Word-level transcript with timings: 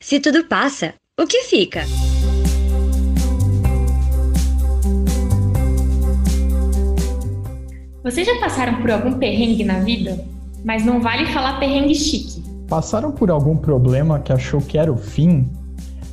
Se 0.00 0.20
tudo 0.20 0.44
passa, 0.44 0.94
o 1.20 1.26
que 1.26 1.42
fica? 1.42 1.82
Vocês 8.04 8.24
já 8.24 8.38
passaram 8.38 8.80
por 8.80 8.92
algum 8.92 9.18
perrengue 9.18 9.64
na 9.64 9.80
vida? 9.80 10.24
Mas 10.64 10.84
não 10.84 11.00
vale 11.00 11.26
falar 11.26 11.58
perrengue 11.58 11.96
chique. 11.96 12.40
Passaram 12.68 13.10
por 13.10 13.28
algum 13.28 13.56
problema 13.56 14.20
que 14.20 14.32
achou 14.32 14.60
que 14.60 14.78
era 14.78 14.90
o 14.90 14.96
fim? 14.96 15.50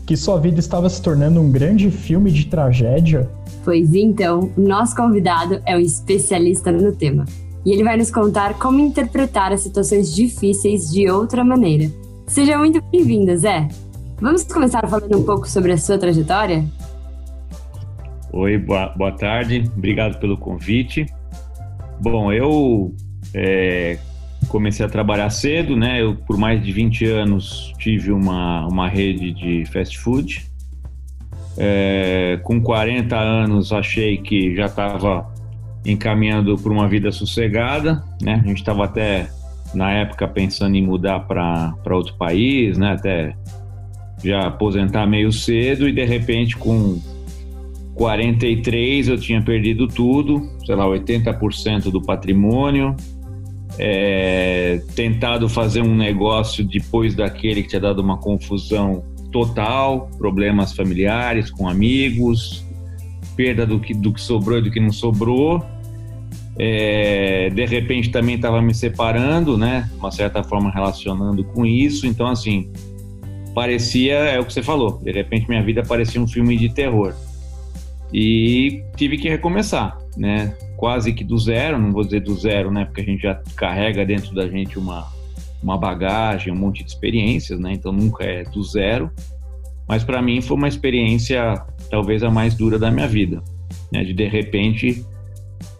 Que 0.07 0.17
sua 0.17 0.39
vida 0.39 0.59
estava 0.59 0.89
se 0.89 0.99
tornando 0.99 1.39
um 1.39 1.51
grande 1.51 1.91
filme 1.91 2.31
de 2.31 2.47
tragédia? 2.47 3.29
Pois 3.63 3.93
então, 3.93 4.51
o 4.57 4.61
nosso 4.61 4.95
convidado 4.95 5.61
é 5.63 5.77
um 5.77 5.79
especialista 5.79 6.71
no 6.71 6.91
tema. 6.91 7.25
E 7.63 7.71
ele 7.71 7.83
vai 7.83 7.97
nos 7.97 8.09
contar 8.09 8.57
como 8.57 8.79
interpretar 8.79 9.53
as 9.53 9.61
situações 9.61 10.13
difíceis 10.13 10.89
de 10.89 11.07
outra 11.07 11.43
maneira. 11.43 11.91
Seja 12.27 12.57
muito 12.57 12.81
bem-vindo, 12.91 13.35
Zé. 13.37 13.67
Vamos 14.19 14.43
começar 14.43 14.85
falando 14.87 15.17
um 15.17 15.23
pouco 15.23 15.47
sobre 15.47 15.71
a 15.71 15.77
sua 15.77 15.97
trajetória? 15.97 16.65
Oi, 18.33 18.57
boa, 18.57 18.89
boa 18.89 19.11
tarde. 19.11 19.69
Obrigado 19.77 20.19
pelo 20.19 20.35
convite. 20.35 21.05
Bom, 22.01 22.33
eu 22.33 22.93
é, 23.33 23.99
comecei 24.47 24.85
a 24.85 24.89
trabalhar 24.89 25.29
cedo, 25.29 25.77
né? 25.77 26.01
Eu, 26.01 26.15
por 26.15 26.35
mais 26.37 26.63
de 26.63 26.71
20 26.71 27.05
anos, 27.05 27.73
tive 27.77 28.11
uma, 28.11 28.67
uma 28.67 28.89
rede 28.89 29.31
de 29.31 29.65
fast 29.71 29.97
food. 29.99 30.49
É, 31.57 32.39
com 32.43 32.59
40 32.59 33.15
anos, 33.15 33.71
achei 33.71 34.17
que 34.17 34.55
já 34.55 34.65
estava 34.65 35.31
encaminhando 35.85 36.57
para 36.57 36.71
uma 36.71 36.87
vida 36.87 37.11
sossegada, 37.11 38.03
né? 38.21 38.41
A 38.43 38.47
gente 38.47 38.57
estava 38.57 38.85
até, 38.85 39.29
na 39.73 39.91
época, 39.91 40.27
pensando 40.27 40.75
em 40.75 40.83
mudar 40.83 41.21
para 41.21 41.95
outro 41.95 42.15
país, 42.15 42.77
né? 42.77 42.93
Até 42.93 43.35
já 44.23 44.47
aposentar 44.47 45.05
meio 45.05 45.31
cedo 45.31 45.87
e, 45.87 45.91
de 45.91 46.03
repente, 46.05 46.55
com 46.55 46.99
43 47.95 49.07
eu 49.07 49.17
tinha 49.17 49.41
perdido 49.41 49.87
tudo, 49.87 50.41
sei 50.65 50.75
lá, 50.75 50.85
80% 50.85 51.91
do 51.91 52.01
patrimônio, 52.01 52.95
é, 53.77 54.81
tentado 54.95 55.49
fazer 55.49 55.81
um 55.81 55.95
negócio 55.95 56.63
depois 56.63 57.15
daquele 57.15 57.63
que 57.63 57.69
tinha 57.69 57.81
dado 57.81 57.99
uma 57.99 58.17
confusão 58.17 59.03
total, 59.31 60.09
problemas 60.17 60.73
familiares 60.73 61.51
com 61.51 61.67
amigos, 61.67 62.65
perda 63.35 63.65
do 63.65 63.79
que, 63.79 63.93
do 63.93 64.13
que 64.13 64.21
sobrou 64.21 64.59
e 64.59 64.61
do 64.61 64.71
que 64.71 64.79
não 64.79 64.91
sobrou. 64.91 65.63
É, 66.57 67.49
de 67.49 67.65
repente 67.65 68.09
também 68.09 68.35
estava 68.35 68.61
me 68.61 68.73
separando, 68.73 69.57
né? 69.57 69.89
De 69.91 69.97
uma 69.97 70.11
certa 70.11 70.43
forma 70.43 70.71
relacionando 70.71 71.43
com 71.43 71.65
isso. 71.65 72.07
Então, 72.07 72.27
assim, 72.27 72.71
parecia, 73.55 74.15
é 74.15 74.39
o 74.39 74.45
que 74.45 74.53
você 74.53 74.61
falou, 74.61 74.99
de 75.01 75.11
repente 75.11 75.47
minha 75.47 75.63
vida 75.63 75.81
parecia 75.81 76.21
um 76.21 76.27
filme 76.27 76.57
de 76.57 76.69
terror. 76.69 77.13
E 78.13 78.83
tive 78.95 79.17
que 79.17 79.29
recomeçar, 79.29 79.97
né? 80.17 80.55
Quase 80.77 81.13
que 81.13 81.23
do 81.23 81.37
zero, 81.37 81.79
não 81.79 81.91
vou 81.91 82.03
dizer 82.03 82.19
do 82.19 82.35
zero, 82.35 82.69
né? 82.69 82.85
Porque 82.85 83.01
a 83.01 83.03
gente 83.03 83.23
já 83.23 83.35
carrega 83.55 84.05
dentro 84.05 84.35
da 84.35 84.47
gente 84.47 84.77
uma, 84.77 85.07
uma 85.63 85.77
bagagem, 85.77 86.53
um 86.53 86.55
monte 86.55 86.83
de 86.83 86.89
experiências, 86.91 87.59
né? 87.59 87.73
Então 87.73 87.91
nunca 87.91 88.23
é 88.23 88.43
do 88.43 88.61
zero. 88.61 89.09
Mas 89.87 90.03
para 90.03 90.21
mim 90.21 90.41
foi 90.41 90.57
uma 90.57 90.67
experiência 90.67 91.63
talvez 91.89 92.23
a 92.23 92.29
mais 92.29 92.55
dura 92.55 92.77
da 92.77 92.91
minha 92.91 93.07
vida, 93.07 93.41
né? 93.91 94.03
De 94.03 94.13
de 94.13 94.27
repente, 94.27 95.05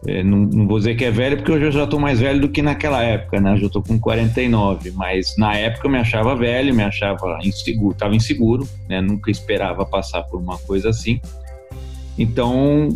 é, 0.07 0.23
não, 0.23 0.39
não, 0.39 0.67
vou 0.67 0.77
dizer 0.77 0.95
que 0.95 1.03
é 1.03 1.09
velho, 1.09 1.37
porque 1.37 1.51
hoje 1.51 1.65
eu 1.65 1.71
já 1.71 1.83
estou 1.83 1.99
mais 1.99 2.19
velho 2.19 2.39
do 2.39 2.49
que 2.49 2.61
naquela 2.61 3.01
época, 3.01 3.39
né? 3.39 3.53
Eu 3.53 3.57
já 3.57 3.65
estou 3.67 3.81
com 3.81 3.97
49, 3.97 4.91
mas 4.91 5.35
na 5.37 5.55
época 5.55 5.87
eu 5.87 5.91
me 5.91 5.97
achava 5.97 6.35
velho, 6.35 6.75
me 6.75 6.83
achava 6.83 7.39
inseguro, 7.43 7.93
estava 7.93 8.15
inseguro, 8.15 8.67
né? 8.87 9.01
Nunca 9.01 9.31
esperava 9.31 9.83
passar 9.83 10.21
por 10.23 10.39
uma 10.39 10.57
coisa 10.59 10.89
assim. 10.89 11.19
Então, 12.19 12.95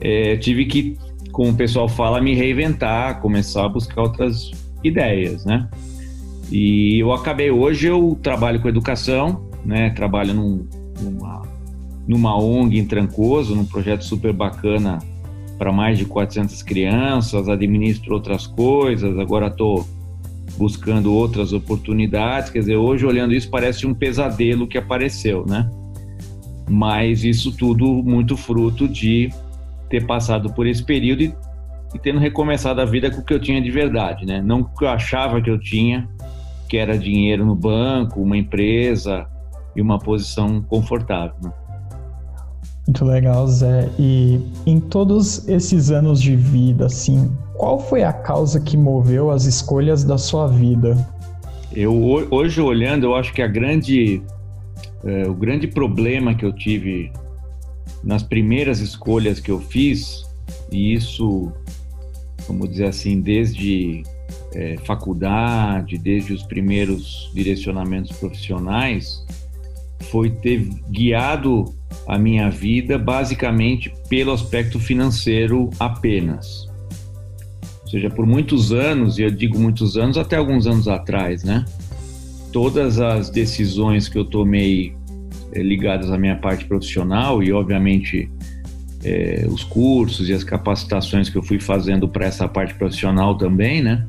é, 0.00 0.36
tive 0.36 0.66
que, 0.66 0.98
como 1.32 1.50
o 1.50 1.54
pessoal 1.54 1.88
fala, 1.88 2.20
me 2.20 2.34
reinventar, 2.34 3.20
começar 3.22 3.64
a 3.64 3.68
buscar 3.68 4.02
outras 4.02 4.50
ideias, 4.82 5.46
né? 5.46 5.66
E 6.52 6.98
eu 6.98 7.10
acabei 7.12 7.50
hoje, 7.50 7.86
eu 7.86 8.18
trabalho 8.22 8.60
com 8.60 8.68
educação, 8.68 9.48
né? 9.64 9.90
Trabalho 9.90 10.34
num, 10.34 10.66
numa, 11.00 11.42
numa 12.06 12.38
ONG 12.38 12.78
em 12.78 12.84
Trancoso, 12.84 13.56
num 13.56 13.64
projeto 13.64 14.04
super 14.04 14.34
bacana 14.34 14.98
para 15.58 15.72
mais 15.72 15.98
de 15.98 16.04
400 16.04 16.62
crianças, 16.62 17.48
administro 17.48 18.14
outras 18.14 18.46
coisas, 18.46 19.18
agora 19.18 19.46
estou 19.46 19.86
buscando 20.56 21.12
outras 21.12 21.52
oportunidades. 21.52 22.50
Quer 22.50 22.60
dizer, 22.60 22.76
hoje 22.76 23.06
olhando 23.06 23.34
isso 23.34 23.50
parece 23.50 23.86
um 23.86 23.94
pesadelo 23.94 24.66
que 24.66 24.78
apareceu, 24.78 25.44
né? 25.46 25.68
Mas 26.68 27.24
isso 27.24 27.56
tudo 27.56 28.02
muito 28.02 28.36
fruto 28.36 28.88
de 28.88 29.30
ter 29.88 30.06
passado 30.06 30.52
por 30.52 30.66
esse 30.66 30.82
período 30.82 31.22
e, 31.22 31.34
e 31.94 31.98
tendo 31.98 32.18
recomeçado 32.18 32.80
a 32.80 32.84
vida 32.84 33.10
com 33.10 33.20
o 33.20 33.24
que 33.24 33.34
eu 33.34 33.40
tinha 33.40 33.60
de 33.60 33.70
verdade, 33.70 34.24
né? 34.24 34.40
Não 34.40 34.60
o 34.60 34.64
que 34.64 34.84
eu 34.84 34.88
achava 34.88 35.40
que 35.40 35.50
eu 35.50 35.58
tinha, 35.58 36.08
que 36.68 36.76
era 36.76 36.98
dinheiro 36.98 37.44
no 37.44 37.54
banco, 37.54 38.20
uma 38.20 38.36
empresa 38.36 39.26
e 39.76 39.82
uma 39.82 39.98
posição 39.98 40.62
confortável. 40.62 41.36
Né? 41.42 41.52
Muito 42.86 43.04
legal, 43.04 43.46
Zé. 43.48 43.88
E 43.98 44.40
em 44.66 44.78
todos 44.78 45.48
esses 45.48 45.90
anos 45.90 46.20
de 46.20 46.36
vida, 46.36 46.86
assim, 46.86 47.30
qual 47.54 47.80
foi 47.80 48.02
a 48.02 48.12
causa 48.12 48.60
que 48.60 48.76
moveu 48.76 49.30
as 49.30 49.44
escolhas 49.44 50.04
da 50.04 50.18
sua 50.18 50.46
vida? 50.46 50.96
Eu 51.72 51.94
hoje 52.30 52.60
olhando, 52.60 53.04
eu 53.04 53.14
acho 53.14 53.32
que 53.32 53.42
a 53.42 53.48
grande 53.48 54.22
é, 55.04 55.28
o 55.28 55.34
grande 55.34 55.66
problema 55.66 56.34
que 56.34 56.44
eu 56.44 56.52
tive 56.52 57.12
nas 58.02 58.22
primeiras 58.22 58.80
escolhas 58.80 59.38
que 59.38 59.50
eu 59.50 59.60
fiz, 59.60 60.24
e 60.70 60.94
isso, 60.94 61.52
vamos 62.48 62.70
dizer 62.70 62.86
assim, 62.86 63.20
desde 63.20 64.02
é, 64.54 64.76
faculdade, 64.78 65.98
desde 65.98 66.32
os 66.32 66.42
primeiros 66.42 67.30
direcionamentos 67.34 68.16
profissionais, 68.16 69.24
foi 70.10 70.30
ter 70.30 70.68
guiado 70.90 71.64
a 72.06 72.18
minha 72.18 72.50
vida 72.50 72.98
basicamente 72.98 73.92
pelo 74.08 74.32
aspecto 74.32 74.78
financeiro 74.78 75.70
apenas. 75.78 76.68
Ou 77.82 77.88
seja, 77.88 78.10
por 78.10 78.26
muitos 78.26 78.72
anos, 78.72 79.18
e 79.18 79.22
eu 79.22 79.30
digo 79.30 79.58
muitos 79.58 79.96
anos, 79.96 80.18
até 80.18 80.36
alguns 80.36 80.66
anos 80.66 80.88
atrás, 80.88 81.44
né? 81.44 81.64
todas 82.54 83.00
as 83.00 83.30
decisões 83.30 84.08
que 84.08 84.16
eu 84.16 84.24
tomei 84.24 84.94
é, 85.50 85.60
ligadas 85.60 86.08
à 86.12 86.16
minha 86.16 86.36
parte 86.36 86.64
profissional 86.64 87.42
e, 87.42 87.52
obviamente, 87.52 88.30
é, 89.02 89.44
os 89.50 89.64
cursos 89.64 90.28
e 90.28 90.32
as 90.32 90.44
capacitações 90.44 91.28
que 91.28 91.36
eu 91.36 91.42
fui 91.42 91.58
fazendo 91.58 92.08
para 92.08 92.26
essa 92.26 92.46
parte 92.46 92.72
profissional 92.74 93.36
também, 93.36 93.82
né? 93.82 94.06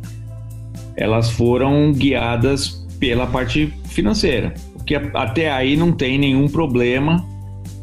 Elas 0.95 1.31
foram 1.31 1.91
guiadas 1.91 2.85
pela 2.99 3.25
parte 3.25 3.73
financeira, 3.85 4.53
porque 4.85 4.95
até 5.15 5.51
aí 5.51 5.75
não 5.75 5.91
tem 5.91 6.15
nenhum 6.19 6.47
problema 6.47 7.25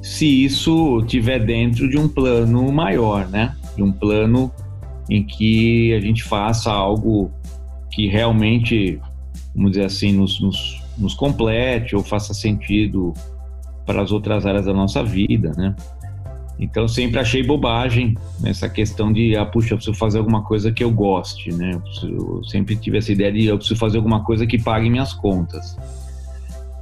se 0.00 0.44
isso 0.44 1.02
tiver 1.02 1.40
dentro 1.40 1.90
de 1.90 1.98
um 1.98 2.06
plano 2.06 2.70
maior, 2.70 3.28
né? 3.28 3.56
De 3.76 3.82
um 3.82 3.90
plano 3.90 4.52
em 5.10 5.24
que 5.24 5.92
a 5.94 6.00
gente 6.00 6.22
faça 6.22 6.70
algo 6.70 7.28
que 7.90 8.06
realmente 8.06 9.00
vamos 9.52 9.72
dizer 9.72 9.84
assim, 9.84 10.12
nos, 10.12 10.40
nos, 10.40 10.80
nos 10.96 11.12
complete 11.12 11.96
ou 11.96 12.04
faça 12.04 12.32
sentido 12.32 13.12
para 13.84 14.00
as 14.00 14.12
outras 14.12 14.46
áreas 14.46 14.66
da 14.66 14.72
nossa 14.72 15.02
vida, 15.02 15.50
né? 15.56 15.74
Então 16.56 16.86
sempre 16.86 17.18
achei 17.18 17.42
bobagem 17.42 18.14
nessa 18.38 18.68
questão 18.68 19.12
de, 19.12 19.36
ah, 19.36 19.44
puxa, 19.44 19.74
eu 19.74 19.76
preciso 19.76 19.98
fazer 19.98 20.18
alguma 20.18 20.44
coisa 20.44 20.70
que 20.70 20.84
eu 20.84 20.90
goste, 20.92 21.52
né? 21.52 21.72
Eu, 21.74 21.80
preciso, 21.80 22.06
eu 22.06 22.44
sempre 22.44 22.76
tive 22.76 22.98
essa 22.98 23.10
ideia 23.10 23.32
de 23.32 23.46
eu 23.46 23.56
preciso 23.56 23.78
fazer 23.78 23.96
alguma 23.96 24.22
coisa 24.22 24.46
que 24.46 24.56
pague 24.56 24.88
minhas 24.88 25.12
contas. 25.12 25.76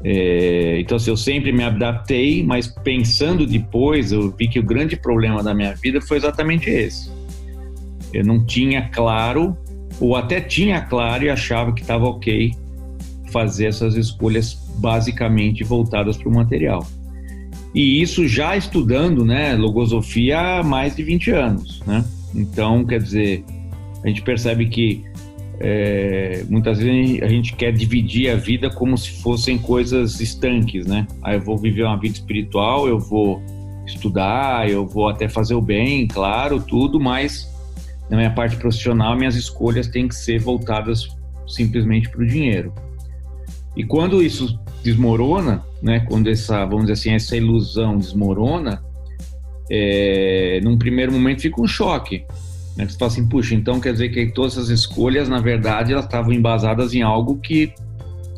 É, 0.02 0.80
então, 0.80 0.97
assim, 0.97 1.10
eu 1.10 1.16
sempre 1.16 1.52
me 1.52 1.62
adaptei, 1.62 2.42
mas 2.42 2.66
pensando 2.66 3.47
depois, 3.47 4.12
eu 4.12 4.30
vi 4.30 4.48
que 4.48 4.58
o 4.58 4.62
grande 4.62 4.97
problema 4.97 5.42
da 5.42 5.54
minha 5.54 5.74
vida 5.74 6.00
foi 6.00 6.16
exatamente 6.16 6.70
esse. 6.70 7.10
Eu 8.12 8.24
não 8.24 8.44
tinha 8.44 8.88
claro, 8.88 9.56
ou 10.00 10.16
até 10.16 10.41
tinha 10.41 10.80
claro 10.80 11.24
e 11.24 11.30
achava 11.30 11.72
que 11.72 11.82
estava 11.82 12.06
ok 12.06 12.52
fazer 13.30 13.66
essas 13.66 13.94
escolhas 13.94 14.54
basicamente 14.78 15.62
voltadas 15.62 16.16
para 16.16 16.28
o 16.28 16.34
material. 16.34 16.86
E 17.74 18.03
isso 18.03 18.26
já 18.26 18.56
estudando, 18.56 19.24
né, 19.24 19.54
logosofia 19.54 20.58
há 20.58 20.62
mais 20.62 20.96
de 20.96 21.04
20 21.04 21.30
anos, 21.30 21.80
né? 21.86 22.04
Então, 22.34 22.84
quer 22.84 23.00
dizer, 23.00 23.44
a 24.03 24.08
gente 24.08 24.22
percebe 24.22 24.66
que 24.66 25.04
é, 25.60 26.42
muitas 26.48 26.78
vezes 26.78 27.22
a 27.22 27.28
gente 27.28 27.54
quer 27.54 27.71
dividir 27.71 28.30
a 28.30 28.36
vida 28.36 28.71
como 28.71 28.97
se 28.97 29.21
fossem 29.21 29.59
coisas 29.59 30.18
estanques, 30.18 30.86
né? 30.86 31.07
Ah, 31.22 31.34
eu 31.34 31.41
vou 31.41 31.59
viver 31.59 31.84
uma 31.84 31.98
vida 31.98 32.15
espiritual, 32.15 32.89
eu 32.89 32.98
vou 32.98 33.42
estudar, 33.86 34.71
eu 34.71 34.86
vou 34.86 35.09
até 35.09 35.28
fazer 35.28 35.54
o 35.54 35.60
bem, 35.60 36.07
claro, 36.07 36.62
tudo, 36.62 36.98
mas 36.98 37.47
na 38.09 38.16
minha 38.16 38.30
parte 38.30 38.57
profissional, 38.57 39.15
minhas 39.16 39.36
escolhas 39.36 39.86
têm 39.86 40.09
que 40.09 40.15
ser 40.15 40.41
voltadas 40.41 41.09
simplesmente 41.47 42.09
para 42.09 42.22
o 42.22 42.27
dinheiro. 42.27 42.72
E 43.77 43.84
quando 43.84 44.22
isso 44.22 44.59
desmorona, 44.83 45.63
né, 45.83 46.01
quando 46.09 46.28
essa, 46.28 46.65
vamos 46.65 46.86
dizer 46.86 46.92
assim, 46.95 47.10
essa 47.10 47.36
ilusão 47.36 47.98
desmorona, 47.98 48.83
é, 49.71 50.59
num 50.65 50.78
primeiro 50.78 51.13
momento 51.13 51.42
fica 51.42 51.60
um 51.60 51.66
choque. 51.66 52.24
Né? 52.76 52.88
Você 52.88 52.98
fala 52.98 53.10
assim, 53.10 53.28
puxa, 53.28 53.54
então 53.54 53.80
quer 53.80 53.92
dizer 53.92 54.08
que 54.10 54.32
todas 54.32 54.56
essas 54.56 54.68
escolhas, 54.68 55.28
na 55.28 55.40
verdade, 55.40 55.92
elas 55.92 56.04
estavam 56.04 56.32
embasadas 56.32 56.94
em 56.94 57.02
algo 57.02 57.38
que 57.38 57.72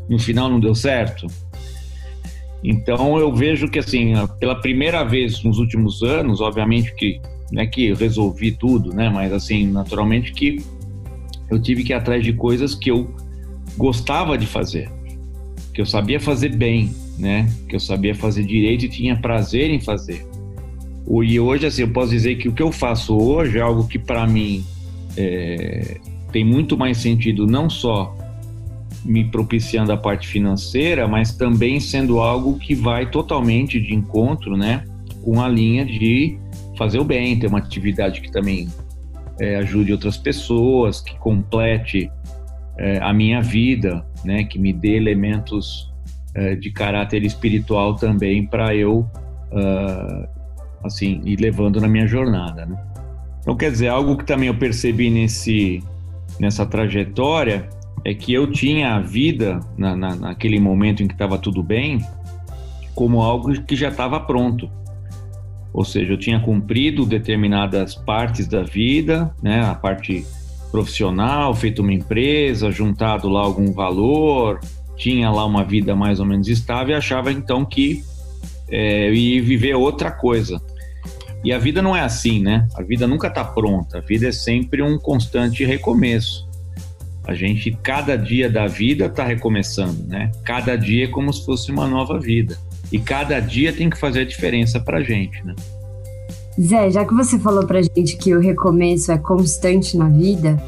no 0.09 0.19
final 0.19 0.49
não 0.49 0.61
deu 0.61 0.75
certo. 0.75 1.27
Então 2.65 3.19
eu 3.19 3.35
vejo 3.35 3.69
que 3.69 3.79
assim, 3.79 4.13
pela 4.39 4.55
primeira 4.61 5.03
vez 5.05 5.43
nos 5.43 5.59
últimos 5.59 6.03
anos, 6.03 6.41
obviamente 6.41 6.95
que 6.95 7.21
não 7.51 7.63
é 7.63 7.67
que 7.67 7.93
resolvi 7.93 8.53
tudo, 8.53 8.95
né? 8.95 9.11
Mas 9.11 9.33
assim, 9.33 9.67
naturalmente 9.67 10.33
que 10.33 10.63
eu 11.51 11.61
tive 11.61 11.83
que 11.83 11.93
ir 11.93 11.95
atrás 11.95 12.25
de 12.25 12.33
coisas 12.33 12.75
que 12.75 12.91
eu 12.91 13.15
gostava 13.77 14.39
de 14.39 14.47
fazer, 14.47 14.91
que 15.75 15.81
eu 15.81 15.87
sabia 15.87 16.21
fazer 16.21 16.57
bem, 16.57 16.95
né? 17.19 17.51
Que 17.69 17.77
eu 17.77 17.81
sabia 17.81 18.15
fazer 18.15 18.45
direito 18.45 18.85
e 18.85 18.89
tinha 18.89 19.17
prazer 19.17 19.71
em 19.71 19.81
fazer. 19.81 20.25
E 21.09 21.41
hoje, 21.41 21.67
assim, 21.67 21.83
eu 21.83 21.89
posso 21.89 22.11
dizer 22.11 22.37
que 22.37 22.49
o 22.49 22.53
que 22.53 22.63
eu 22.63 22.73
faço 22.73 23.17
hoje 23.17 23.59
é 23.59 23.61
algo 23.61 23.87
que 23.87 23.99
para 23.99 24.27
mim 24.27 24.65
é, 25.17 25.99
tem 26.31 26.45
muito 26.45 26.77
mais 26.77 26.99
sentido, 26.99 27.47
não 27.47 27.69
só 27.69 28.17
me 29.05 29.25
propiciando 29.25 29.93
a 29.93 29.97
parte 29.97 30.29
financeira, 30.29 31.09
mas 31.09 31.35
também 31.35 31.81
sendo 31.81 32.21
algo 32.21 32.59
que 32.59 32.75
vai 32.75 33.11
totalmente 33.11 33.81
de 33.81 33.95
encontro, 33.95 34.57
né, 34.57 34.85
com 35.23 35.41
a 35.41 35.49
linha 35.49 35.85
de 35.85 36.39
fazer 36.79 36.99
o 36.99 37.05
bem, 37.05 37.39
ter 37.39 37.49
uma 37.49 37.59
atividade 37.59 38.21
que 38.21 38.31
também 38.31 38.69
é, 39.41 39.57
ajude 39.57 39.93
outras 39.93 40.17
pessoas, 40.17 41.01
que 41.01 41.17
complete 41.19 42.11
é, 42.79 42.99
a 42.99 43.13
minha 43.13 43.43
vida, 43.43 44.05
né, 44.25 44.45
que 44.45 44.59
me 44.59 44.73
dê 44.73 44.97
elementos 44.97 45.93
é, 46.35 46.55
de 46.55 46.71
caráter 46.71 47.25
espiritual 47.25 47.97
também 47.97 48.47
para 48.47 48.75
eu 48.75 49.01
uh, 49.53 50.29
assim 50.85 51.21
ir 51.25 51.41
levando 51.41 51.81
na 51.81 51.89
minha 51.89 52.07
jornada, 52.07 52.67
né? 52.67 52.77
Então 53.41 53.57
quer 53.57 53.71
dizer 53.71 53.89
algo 53.89 54.17
que 54.17 54.25
também 54.25 54.49
eu 54.49 54.55
percebi 54.55 55.11
nesse 55.11 55.83
nessa 56.39 56.65
trajetória 56.65 57.69
é 58.05 58.15
que 58.15 58.33
eu 58.33 58.51
tinha 58.51 58.97
a 58.97 59.01
vida, 59.01 59.61
na, 59.77 59.95
na, 59.95 60.15
naquele 60.15 60.59
momento 60.59 61.03
em 61.03 61.07
que 61.07 61.15
estava 61.15 61.39
tudo 61.39 61.63
bem, 61.63 62.05
como 62.95 63.21
algo 63.21 63.53
que 63.63 63.77
já 63.77 63.89
estava 63.89 64.19
pronto. 64.19 64.69
Ou 65.73 65.85
seja, 65.85 66.13
eu 66.13 66.19
tinha 66.19 66.41
cumprido 66.41 67.07
determinadas 67.07 67.95
partes 67.95 68.47
da 68.47 68.63
vida, 68.63 69.33
né, 69.43 69.65
a 69.65 69.75
parte 69.75 70.27
profissional, 70.71 71.55
feito 71.55 71.81
uma 71.81 71.93
empresa, 71.93 72.71
juntado 72.71 73.29
lá 73.29 73.41
algum 73.41 73.73
valor, 73.73 74.59
tinha 74.97 75.31
lá 75.31 75.45
uma 75.45 75.65
vida 75.65 75.95
mais 75.95 76.19
ou 76.19 76.27
menos 76.27 76.49
estável 76.49 76.95
e 76.95 76.99
achava 76.99 77.31
então 77.31 77.65
que 77.65 78.03
é, 78.69 79.09
eu 79.09 79.15
ia 79.15 79.43
viver 79.43 79.75
outra 79.75 80.11
coisa. 80.11 80.61
E 81.45 81.53
a 81.53 81.59
vida 81.59 81.83
não 81.83 81.97
é 81.97 82.01
assim, 82.01 82.41
né? 82.41 82.69
A 82.77 82.83
vida 82.83 83.07
nunca 83.07 83.27
está 83.27 83.45
pronta, 83.45 83.99
a 83.99 84.01
vida 84.01 84.29
é 84.29 84.33
sempre 84.33 84.81
um 84.81 84.99
constante 84.99 85.65
recomeço. 85.65 86.49
A 87.25 87.35
gente, 87.35 87.77
cada 87.83 88.17
dia 88.17 88.51
da 88.51 88.67
vida 88.67 89.07
está 89.07 89.25
recomeçando, 89.25 90.05
né? 90.07 90.31
Cada 90.45 90.77
dia 90.77 91.05
é 91.05 91.09
como 91.09 91.33
se 91.33 91.45
fosse 91.45 91.71
uma 91.71 91.87
nova 91.87 92.19
vida. 92.19 92.57
E 92.91 92.99
cada 92.99 93.41
dia 93.41 93.73
tem 93.73 93.89
que 93.89 93.99
fazer 93.99 94.21
a 94.21 94.25
diferença 94.25 94.79
para 94.79 95.03
gente, 95.03 95.45
né? 95.45 95.55
Zé, 96.61 96.91
já 96.91 97.05
que 97.05 97.15
você 97.15 97.39
falou 97.39 97.67
pra 97.67 97.81
gente 97.81 98.17
que 98.17 98.35
o 98.35 98.41
recomeço 98.41 99.11
é 99.11 99.19
constante 99.19 99.97
na 99.97 100.09
vida, 100.09 100.63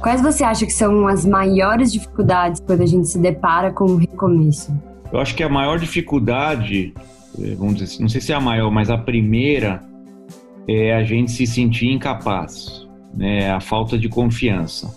quais 0.00 0.22
você 0.22 0.42
acha 0.42 0.64
que 0.64 0.72
são 0.72 1.06
as 1.06 1.26
maiores 1.26 1.92
dificuldades 1.92 2.60
quando 2.60 2.82
a 2.82 2.86
gente 2.86 3.08
se 3.08 3.18
depara 3.18 3.70
com 3.72 3.84
o 3.84 3.96
recomeço? 3.96 4.72
Eu 5.12 5.20
acho 5.20 5.34
que 5.34 5.42
a 5.42 5.48
maior 5.48 5.78
dificuldade, 5.78 6.94
eh, 7.38 7.54
vamos 7.56 7.74
dizer, 7.74 7.84
assim, 7.84 8.02
não 8.02 8.08
sei 8.08 8.20
se 8.20 8.32
é 8.32 8.34
a 8.34 8.40
maior, 8.40 8.70
mas 8.70 8.88
a 8.88 8.96
primeira 8.96 9.87
é 10.68 10.94
a 10.94 11.02
gente 11.02 11.30
se 11.30 11.46
sentir 11.46 11.90
incapaz, 11.90 12.86
né? 13.14 13.50
A 13.50 13.58
falta 13.58 13.98
de 13.98 14.08
confiança. 14.08 14.94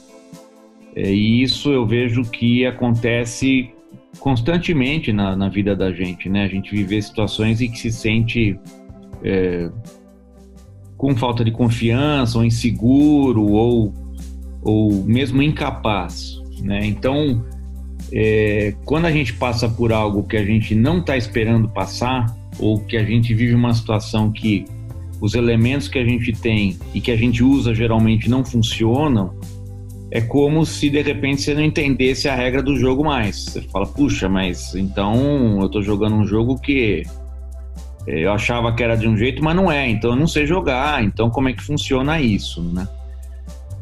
É, 0.94 1.10
e 1.10 1.42
isso 1.42 1.72
eu 1.72 1.88
vejo 1.88 2.24
que 2.24 2.66
acontece 2.66 3.72
constantemente 4.20 5.14
na, 5.14 5.36
na, 5.36 5.48
vida 5.48 5.74
da 5.74 5.94
gente, 5.94 6.28
né? 6.28 6.44
A 6.44 6.48
gente 6.48 6.70
vive 6.72 7.02
situações 7.02 7.62
em 7.62 7.72
que 7.72 7.80
se 7.80 7.90
sente 7.90 8.60
é, 9.24 9.70
com 10.98 11.16
falta 11.16 11.46
de 11.46 11.52
confiança, 11.52 12.38
ou 12.38 12.44
inseguro, 12.44 13.48
ou, 13.48 13.94
ou 14.62 14.92
mesmo 15.06 15.42
incapaz, 15.42 16.42
né? 16.62 16.86
Então, 16.86 17.46
é, 18.12 18.76
quando 18.84 19.06
a 19.06 19.12
gente 19.12 19.34
passa 19.34 19.70
por 19.70 19.94
algo 19.94 20.24
que 20.24 20.36
a 20.36 20.44
gente 20.44 20.76
não 20.76 21.00
está 21.00 21.16
esperando 21.16 21.70
passar, 21.70 22.36
ou 22.60 22.80
que 22.82 22.98
a 22.98 23.04
gente 23.06 23.34
vive 23.34 23.56
uma 23.56 23.74
situação 23.74 24.30
que 24.30 24.66
os 25.22 25.36
elementos 25.36 25.88
que 25.88 26.00
a 26.00 26.04
gente 26.04 26.34
tem 26.34 26.78
e 26.94 27.00
que 27.00 27.12
a 27.12 27.16
gente 27.16 27.44
usa 27.44 27.76
geralmente 27.76 28.28
não 28.28 28.44
funcionam, 28.44 29.36
é 30.10 30.20
como 30.20 30.66
se 30.66 30.90
de 30.90 31.02
repente 31.02 31.42
você 31.42 31.54
não 31.54 31.62
entendesse 31.62 32.28
a 32.28 32.36
regra 32.36 32.62
do 32.62 32.76
jogo 32.76 33.06
mais. 33.06 33.46
Você 33.46 33.62
fala, 33.62 33.86
puxa, 33.86 34.28
mas 34.28 34.74
então 34.74 35.62
eu 35.62 35.68
estou 35.68 35.84
jogando 35.84 36.16
um 36.16 36.26
jogo 36.26 36.60
que 36.60 37.04
eh, 38.08 38.26
eu 38.26 38.34
achava 38.34 38.74
que 38.74 38.84
era 38.84 38.98
de 38.98 39.08
um 39.08 39.16
jeito, 39.16 39.44
mas 39.44 39.56
não 39.56 39.72
é, 39.72 39.88
então 39.88 40.10
eu 40.10 40.16
não 40.16 40.28
sei 40.28 40.46
jogar, 40.48 41.04
então 41.04 41.30
como 41.30 41.48
é 41.48 41.54
que 41.54 41.64
funciona 41.64 42.20
isso, 42.20 42.62
né? 42.62 42.88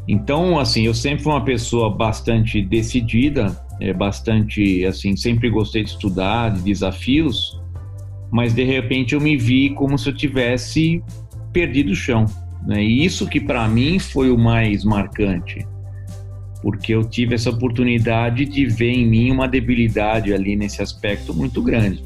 Então, 0.07 0.59
assim, 0.59 0.83
eu 0.83 0.94
sempre 0.94 1.24
fui 1.24 1.31
uma 1.31 1.45
pessoa 1.45 1.95
bastante 1.95 2.62
decidida, 2.63 3.56
é, 3.80 3.94
bastante, 3.94 4.83
assim, 4.83 5.15
sempre 5.15 5.50
gostei 5.50 5.83
de 5.83 5.91
estudar, 5.91 6.50
de 6.51 6.62
desafios, 6.62 7.62
mas 8.31 8.53
de 8.53 8.63
repente 8.63 9.13
eu 9.13 9.21
me 9.21 9.38
vi 9.38 9.69
como 9.69 9.97
se 9.97 10.09
eu 10.09 10.15
tivesse 10.15 11.03
perdido 11.51 11.92
o 11.92 11.96
chão, 11.96 12.25
né? 12.66 12.84
E 12.84 13.06
isso 13.06 13.28
que 13.28 13.40
para 13.40 13.68
mim 13.68 14.00
foi 14.00 14.31
o 14.31 14.38
mais 14.38 14.84
marcante 14.84 15.66
porque 16.62 16.94
eu 16.94 17.04
tive 17.04 17.36
essa 17.36 17.50
oportunidade 17.50 18.46
de 18.46 18.66
ver 18.66 18.92
em 18.92 19.07
mim 19.07 19.31
uma 19.31 19.48
debilidade 19.48 20.34
ali 20.34 20.56
nesse 20.56 20.81
aspecto 20.81 21.34
muito 21.34 21.62
grande. 21.62 22.04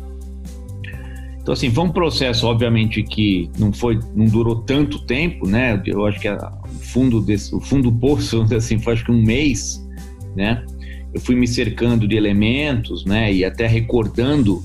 Então 1.42 1.54
assim, 1.54 1.70
foi 1.72 1.84
um 1.84 1.92
processo 1.92 2.48
obviamente 2.48 3.04
que 3.04 3.50
não 3.60 3.74
foi, 3.74 4.00
não 4.16 4.26
durou 4.26 4.62
tanto 4.62 5.06
tempo, 5.06 5.48
né? 5.48 5.82
Eu 5.86 6.06
acho 6.06 6.20
que 6.20 6.28
a, 6.28 6.54
o 6.64 6.68
fundo 6.68 7.20
desse, 7.20 7.54
o 7.54 7.60
fundo 7.60 7.92
do 7.92 7.98
poço, 7.98 8.46
assim, 8.56 8.80
foi 8.80 8.94
acho 8.94 9.04
que 9.04 9.12
um 9.12 9.22
mês, 9.22 9.86
né? 10.36 10.64
Eu 11.14 11.20
fui 11.20 11.36
me 11.36 11.48
cercando 11.48 12.08
de 12.08 12.16
elementos, 12.16 13.06
né? 13.06 13.34
E 13.34 13.44
até 13.44 13.68
recordando 13.68 14.64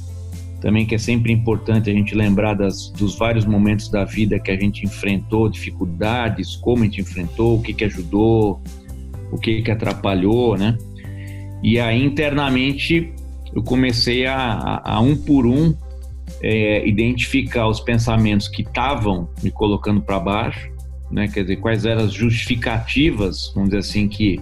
também 0.60 0.84
que 0.84 0.94
é 0.94 0.98
sempre 0.98 1.32
importante 1.32 1.88
a 1.88 1.92
gente 1.92 2.14
lembrar 2.14 2.54
das, 2.54 2.90
dos 2.90 3.16
vários 3.16 3.44
momentos 3.44 3.88
da 3.88 4.04
vida 4.04 4.38
que 4.38 4.50
a 4.50 4.56
gente 4.56 4.84
enfrentou, 4.84 5.48
dificuldades, 5.48 6.56
como 6.56 6.82
a 6.82 6.86
gente 6.86 7.00
enfrentou, 7.00 7.58
o 7.58 7.62
que 7.62 7.72
que 7.72 7.84
ajudou, 7.84 8.60
o 9.30 9.38
que, 9.38 9.62
que 9.62 9.70
atrapalhou, 9.70 10.56
né? 10.56 10.76
E 11.62 11.78
aí 11.78 12.04
internamente 12.04 13.12
eu 13.54 13.62
comecei 13.62 14.26
a, 14.26 14.36
a, 14.36 14.94
a 14.94 15.00
um 15.00 15.16
por 15.16 15.46
um 15.46 15.74
é, 16.42 16.86
identificar 16.86 17.68
os 17.68 17.80
pensamentos 17.80 18.48
que 18.48 18.62
estavam 18.62 19.28
me 19.42 19.50
colocando 19.50 20.00
para 20.00 20.18
baixo, 20.18 20.70
né? 21.10 21.28
Quer 21.28 21.42
dizer, 21.42 21.56
quais 21.56 21.84
eram 21.84 22.04
as 22.04 22.12
justificativas, 22.12 23.52
vamos 23.54 23.70
dizer 23.70 23.80
assim, 23.80 24.08
que 24.08 24.40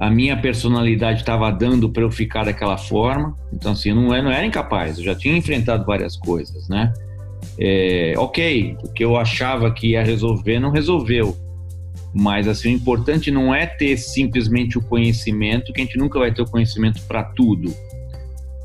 a 0.00 0.10
minha 0.10 0.34
personalidade 0.34 1.20
estava 1.20 1.50
dando 1.52 1.90
para 1.90 2.02
eu 2.02 2.10
ficar 2.10 2.44
daquela 2.44 2.78
forma. 2.78 3.36
Então, 3.52 3.72
assim, 3.72 3.92
não, 3.92 4.08
não 4.08 4.32
era 4.32 4.46
incapaz, 4.46 4.96
eu 4.96 5.04
já 5.04 5.14
tinha 5.14 5.36
enfrentado 5.36 5.84
várias 5.84 6.16
coisas, 6.16 6.66
né? 6.70 6.90
É, 7.58 8.14
ok, 8.16 8.78
o 8.82 8.90
que 8.90 9.04
eu 9.04 9.18
achava 9.18 9.70
que 9.70 9.88
ia 9.88 10.02
resolver 10.02 10.58
não 10.58 10.70
resolveu. 10.70 11.36
Mas 12.14 12.48
assim, 12.48 12.72
o 12.72 12.76
importante 12.76 13.30
não 13.30 13.54
é 13.54 13.66
ter 13.66 13.98
simplesmente 13.98 14.78
o 14.78 14.80
conhecimento, 14.82 15.70
que 15.70 15.82
a 15.82 15.84
gente 15.84 15.98
nunca 15.98 16.18
vai 16.18 16.32
ter 16.32 16.40
o 16.40 16.46
conhecimento 16.46 17.02
para 17.02 17.22
tudo. 17.22 17.70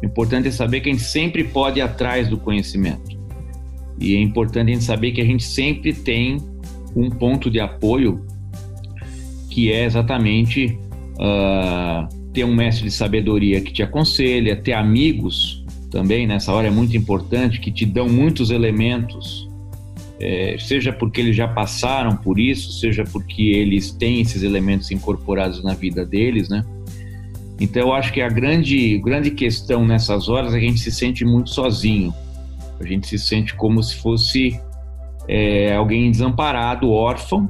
O 0.02 0.06
importante 0.06 0.48
é 0.48 0.52
saber 0.52 0.80
que 0.80 0.90
a 0.90 0.92
gente 0.94 1.04
sempre 1.04 1.44
pode 1.44 1.80
ir 1.80 1.82
atrás 1.82 2.30
do 2.30 2.38
conhecimento. 2.38 3.20
E 4.00 4.16
é 4.16 4.22
importante 4.22 4.72
a 4.72 4.74
gente 4.74 4.86
saber 4.86 5.12
que 5.12 5.22
a 5.22 5.26
gente 5.26 5.44
sempre 5.44 5.94
tem 5.94 6.38
um 6.96 7.10
ponto 7.10 7.52
de 7.52 7.60
apoio 7.60 8.26
que 9.50 9.72
é 9.72 9.86
exatamente 9.86 10.78
uh, 11.18 12.32
ter 12.34 12.44
um 12.44 12.56
mestre 12.56 12.86
de 12.86 12.92
sabedoria 12.92 13.62
que 13.62 13.72
te 13.72 13.84
aconselha, 13.84 14.56
ter 14.56 14.74
amigos 14.74 15.64
também 15.92 16.28
nessa 16.28 16.52
hora 16.52 16.68
é 16.68 16.72
muito 16.72 16.96
importante 16.98 17.60
que 17.60 17.72
te 17.72 17.86
dão 17.86 18.10
muitos 18.10 18.52
elementos 18.52 19.46
é, 20.20 20.56
seja 20.60 20.94
porque 20.94 21.20
eles 21.20 21.36
já 21.36 21.48
passaram 21.48 22.16
por 22.16 22.40
isso, 22.40 22.80
seja 22.80 23.04
porque 23.04 23.42
eles 23.42 23.92
têm 23.92 24.22
esses 24.22 24.44
elementos 24.44 24.90
incorporados 24.92 25.64
na 25.64 25.74
vida 25.74 26.06
deles, 26.06 26.48
né? 26.48 26.64
Então 27.60 27.84
eu 27.84 27.94
acho 27.94 28.12
que 28.12 28.22
a 28.22 28.30
grande, 28.30 28.98
grande 29.00 29.32
questão 29.32 29.86
nessas 29.86 30.28
horas 30.28 30.54
é 30.54 30.60
que 30.60 30.66
a 30.66 30.70
gente 30.70 30.80
se 30.80 30.92
sente 30.92 31.24
muito 31.26 31.50
sozinho. 31.50 32.14
A 32.80 32.86
gente 32.86 33.08
se 33.08 33.18
sente 33.18 33.56
como 33.56 33.82
se 33.82 33.96
fosse 33.96 34.60
é, 35.28 35.76
alguém 35.76 36.12
desamparado, 36.12 36.92
órfão, 36.92 37.50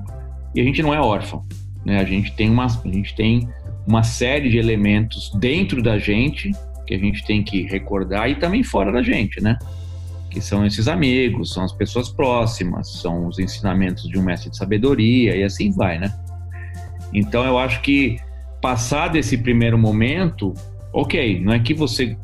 e 0.53 0.61
a 0.61 0.63
gente 0.63 0.81
não 0.81 0.93
é 0.93 0.99
órfão. 0.99 1.43
Né? 1.85 1.99
A, 1.99 2.03
gente 2.03 2.31
tem 2.35 2.49
uma, 2.49 2.65
a 2.65 2.87
gente 2.87 3.15
tem 3.15 3.47
uma 3.85 4.03
série 4.03 4.49
de 4.49 4.57
elementos 4.57 5.31
dentro 5.35 5.81
da 5.81 5.97
gente 5.99 6.51
que 6.85 6.93
a 6.93 6.97
gente 6.97 7.23
tem 7.25 7.43
que 7.43 7.63
recordar 7.63 8.29
e 8.29 8.35
também 8.35 8.63
fora 8.63 8.91
da 8.91 9.01
gente, 9.01 9.41
né? 9.41 9.57
Que 10.29 10.39
são 10.39 10.65
esses 10.65 10.87
amigos, 10.87 11.53
são 11.53 11.63
as 11.63 11.71
pessoas 11.71 12.09
próximas, 12.09 13.01
são 13.01 13.27
os 13.27 13.39
ensinamentos 13.39 14.07
de 14.07 14.17
um 14.19 14.21
mestre 14.21 14.51
de 14.51 14.57
sabedoria 14.57 15.35
e 15.35 15.43
assim 15.43 15.71
vai, 15.71 15.97
né? 15.97 16.13
Então 17.13 17.43
eu 17.43 17.57
acho 17.57 17.81
que 17.81 18.19
passado 18.61 19.15
esse 19.15 19.37
primeiro 19.37 19.77
momento, 19.77 20.53
ok, 20.93 21.39
não 21.39 21.53
é 21.53 21.59
que 21.59 21.73
você 21.73 22.17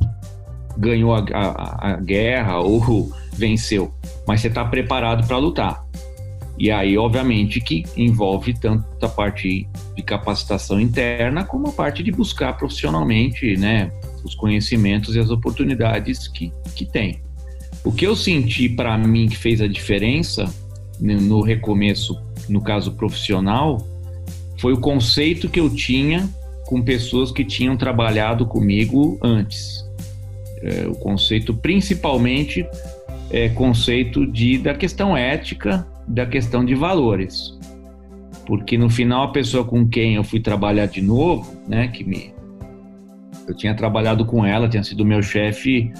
ganhou 0.77 1.13
a, 1.13 1.25
a, 1.33 1.91
a 1.91 1.95
guerra 1.97 2.59
ou 2.59 3.11
venceu, 3.33 3.91
mas 4.27 4.41
você 4.41 4.47
está 4.47 4.63
preparado 4.65 5.25
para 5.27 5.37
lutar. 5.37 5.83
E 6.61 6.69
aí, 6.69 6.95
obviamente, 6.95 7.59
que 7.59 7.83
envolve 7.97 8.53
tanto 8.53 8.85
a 9.03 9.09
parte 9.09 9.67
de 9.95 10.03
capacitação 10.03 10.79
interna 10.79 11.43
como 11.43 11.69
a 11.69 11.71
parte 11.71 12.03
de 12.03 12.11
buscar 12.11 12.55
profissionalmente, 12.55 13.57
né, 13.57 13.91
os 14.23 14.35
conhecimentos 14.35 15.15
e 15.15 15.19
as 15.19 15.31
oportunidades 15.31 16.27
que, 16.27 16.53
que 16.75 16.85
tem. 16.85 17.19
O 17.83 17.91
que 17.91 18.05
eu 18.05 18.15
senti 18.15 18.69
para 18.69 18.95
mim 18.95 19.27
que 19.27 19.37
fez 19.37 19.59
a 19.59 19.67
diferença 19.67 20.53
no 20.99 21.41
recomeço, 21.41 22.15
no 22.47 22.61
caso 22.61 22.91
profissional, 22.91 23.79
foi 24.59 24.73
o 24.73 24.79
conceito 24.79 25.49
que 25.49 25.59
eu 25.59 25.67
tinha 25.67 26.29
com 26.67 26.79
pessoas 26.79 27.31
que 27.31 27.43
tinham 27.43 27.75
trabalhado 27.75 28.45
comigo 28.45 29.17
antes. 29.23 29.83
É, 30.61 30.87
o 30.87 30.93
conceito, 30.93 31.55
principalmente, 31.55 32.63
é 33.31 33.49
conceito 33.49 34.27
de, 34.27 34.59
da 34.59 34.75
questão 34.75 35.17
ética, 35.17 35.87
da 36.11 36.25
questão 36.25 36.63
de 36.63 36.75
valores. 36.75 37.57
Porque 38.45 38.77
no 38.77 38.89
final, 38.89 39.23
a 39.23 39.31
pessoa 39.31 39.63
com 39.63 39.87
quem 39.87 40.15
eu 40.15 40.23
fui 40.23 40.39
trabalhar 40.39 40.87
de 40.87 41.01
novo, 41.01 41.59
né, 41.67 41.87
que 41.87 42.03
me. 42.03 42.33
Eu 43.47 43.55
tinha 43.55 43.73
trabalhado 43.75 44.25
com 44.25 44.45
ela, 44.45 44.67
tinha 44.67 44.83
sido 44.83 45.05
meu 45.05 45.21
chefe, 45.21 45.91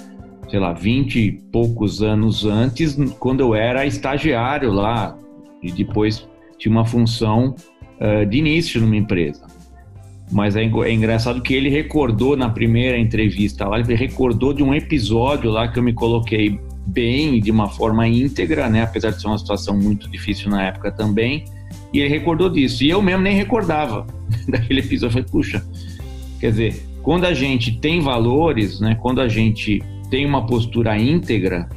sei 0.48 0.60
lá, 0.60 0.72
vinte 0.72 1.18
e 1.18 1.32
poucos 1.32 2.02
anos 2.02 2.44
antes, 2.44 2.96
quando 3.18 3.40
eu 3.40 3.54
era 3.54 3.86
estagiário 3.86 4.70
lá, 4.70 5.16
e 5.62 5.72
depois 5.72 6.28
tinha 6.58 6.72
uma 6.72 6.84
função 6.84 7.54
uh, 8.00 8.26
de 8.26 8.38
início 8.38 8.80
numa 8.80 8.96
empresa. 8.96 9.46
Mas 10.32 10.56
é, 10.56 10.62
é, 10.62 10.92
engraçado 10.92 11.42
que 11.42 11.52
ele 11.52 11.68
recordou 11.68 12.36
na 12.36 12.48
primeira 12.48 12.98
entrevista 12.98 13.68
lá, 13.68 13.78
ele 13.78 13.94
recordou 13.94 14.54
de 14.54 14.62
um 14.62 14.74
episódio 14.74 15.50
lá 15.50 15.68
que 15.68 15.78
eu 15.78 15.82
me 15.82 15.92
coloquei 15.92 16.58
bem, 16.86 17.38
de 17.38 17.50
uma 17.50 17.68
forma 17.68 18.08
íntegra, 18.08 18.68
né? 18.68 18.82
Apesar 18.82 19.10
de 19.10 19.20
ser 19.20 19.26
uma 19.26 19.38
situação 19.38 19.76
muito 19.76 20.10
difícil 20.10 20.50
na 20.50 20.62
época 20.62 20.90
também. 20.90 21.44
E 21.92 22.00
ele 22.00 22.08
recordou 22.08 22.48
disso. 22.48 22.82
E 22.82 22.88
eu 22.88 23.02
mesmo 23.02 23.22
nem 23.22 23.36
recordava 23.36 24.06
daquele 24.48 24.80
episódio. 24.80 25.18
Eu 25.18 25.24
falei, 25.24 25.28
puxa, 25.30 25.66
quer 26.40 26.50
dizer, 26.50 26.82
quando 27.02 27.26
a 27.26 27.34
gente 27.34 27.78
tem 27.78 28.00
valores, 28.00 28.80
né? 28.80 28.96
Quando 29.00 29.20
a 29.20 29.28
gente 29.28 29.82
tem 30.10 30.24
uma 30.24 30.46
postura 30.46 30.98
íntegra, 30.98 31.68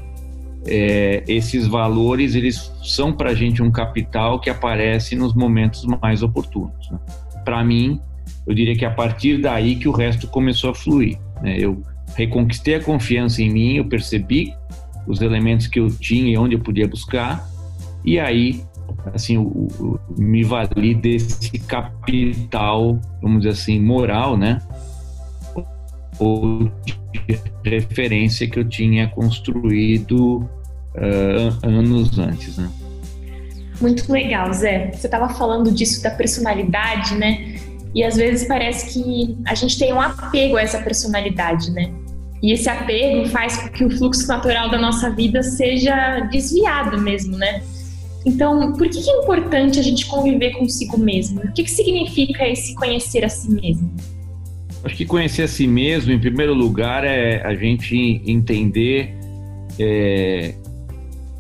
é, 0.65 1.24
esses 1.27 1.67
valores 1.67 2.35
eles 2.35 2.71
são 2.83 3.12
para 3.12 3.31
a 3.31 3.35
gente 3.35 3.62
um 3.62 3.71
capital 3.71 4.39
que 4.39 4.50
aparece 4.50 5.15
nos 5.15 5.33
momentos 5.33 5.85
mais 6.01 6.24
oportunos. 6.24 6.89
Né? 6.89 7.00
Para 7.43 7.63
mim, 7.63 8.00
eu 8.48 8.54
diria 8.54 8.75
que 8.75 8.86
a 8.86 8.92
partir 8.92 9.42
daí 9.42 9.75
que 9.75 9.88
o 9.88 9.92
resto 9.92 10.28
começou 10.28 10.72
a 10.72 10.75
fluir. 10.75 11.18
Né? 11.42 11.58
Eu 11.60 11.82
reconquistei 12.16 12.75
a 12.75 12.84
confiança 12.84 13.42
em 13.42 13.52
mim, 13.52 13.78
eu 13.78 13.86
percebi 13.86 14.54
os 15.08 15.22
elementos 15.22 15.68
que 15.68 15.80
eu 15.80 15.90
tinha 15.90 16.34
e 16.34 16.38
onde 16.38 16.56
eu 16.56 16.60
podia 16.60 16.88
buscar, 16.88 17.48
e 18.04 18.20
aí, 18.20 18.64
assim, 19.14 19.38
me 20.18 20.44
vali 20.44 20.94
desse 20.94 21.58
capital, 21.60 23.00
vamos 23.22 23.40
dizer 23.40 23.50
assim, 23.50 23.82
moral, 23.82 24.38
né? 24.38 24.62
Ou 26.20 26.72
de 27.24 27.70
referência 27.70 28.48
que 28.48 28.60
eu 28.60 28.68
tinha 28.68 29.08
construído 29.08 30.38
uh, 30.96 31.68
anos 31.68 32.18
antes, 32.20 32.58
né? 32.58 32.70
Muito 33.82 34.10
legal, 34.12 34.54
Zé. 34.54 34.92
Você 34.92 35.08
estava 35.08 35.30
falando 35.30 35.72
disso 35.72 36.02
da 36.02 36.12
personalidade, 36.12 37.16
né? 37.16 37.56
E 37.96 38.04
às 38.04 38.18
vezes 38.18 38.46
parece 38.46 38.94
que 38.94 39.38
a 39.46 39.56
gente 39.56 39.80
tem 39.80 39.94
um 39.94 40.02
apego 40.02 40.58
a 40.58 40.62
essa 40.62 40.80
personalidade, 40.82 41.72
né? 41.72 41.90
E 42.44 42.52
esse 42.52 42.70
apego 42.70 43.28
faz 43.30 43.58
com 43.58 43.70
que 43.70 43.86
o 43.86 43.90
fluxo 43.90 44.28
natural 44.28 44.70
da 44.70 44.78
nossa 44.78 45.10
vida 45.10 45.42
seja 45.42 46.20
desviado 46.30 47.02
mesmo, 47.02 47.38
né? 47.38 47.64
Então, 48.25 48.74
por 48.74 48.90
que 48.90 49.00
é 49.10 49.18
importante 49.24 49.80
a 49.80 49.82
gente 49.82 50.06
conviver 50.08 50.52
consigo 50.52 50.98
mesmo? 50.98 51.40
O 51.40 51.54
que, 51.54 51.64
que 51.64 51.72
significa 51.72 52.46
esse 52.46 52.75
conhecer 52.75 53.24
a 53.24 53.30
si 53.30 53.50
mesmo? 53.50 53.94
Acho 54.84 54.96
que 54.96 55.06
conhecer 55.06 55.44
a 55.44 55.48
si 55.48 55.66
mesmo, 55.66 56.12
em 56.12 56.20
primeiro 56.20 56.54
lugar, 56.54 57.06
é 57.06 57.42
a 57.46 57.56
gente 57.56 58.22
entender 58.25 59.16
é, 59.80 60.54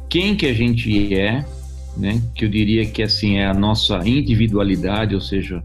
quem 0.09 0.35
que 0.35 0.45
a 0.45 0.53
gente 0.53 1.13
é, 1.13 1.43
né? 1.97 2.21
Que 2.33 2.45
eu 2.45 2.49
diria 2.49 2.85
que 2.85 3.03
assim 3.03 3.37
é 3.37 3.45
a 3.45 3.53
nossa 3.53 3.97
individualidade, 4.07 5.13
ou 5.13 5.21
seja, 5.21 5.61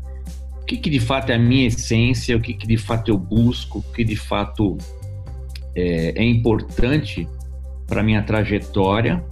que, 0.71 0.77
que 0.77 0.91
de 0.91 1.01
fato 1.01 1.31
é 1.31 1.35
a 1.35 1.39
minha 1.39 1.67
essência, 1.67 2.37
o 2.37 2.41
que, 2.41 2.55
que 2.55 2.67
de 2.67 2.77
fato 2.77 3.11
eu 3.11 3.19
busco, 3.19 3.81
o 3.81 3.93
que 3.93 4.05
de 4.05 4.15
fato 4.15 4.79
é, 5.75 6.13
é 6.15 6.25
importante 6.25 7.29
para 7.89 8.05
minha 8.05 8.23
trajetória. 8.23 9.25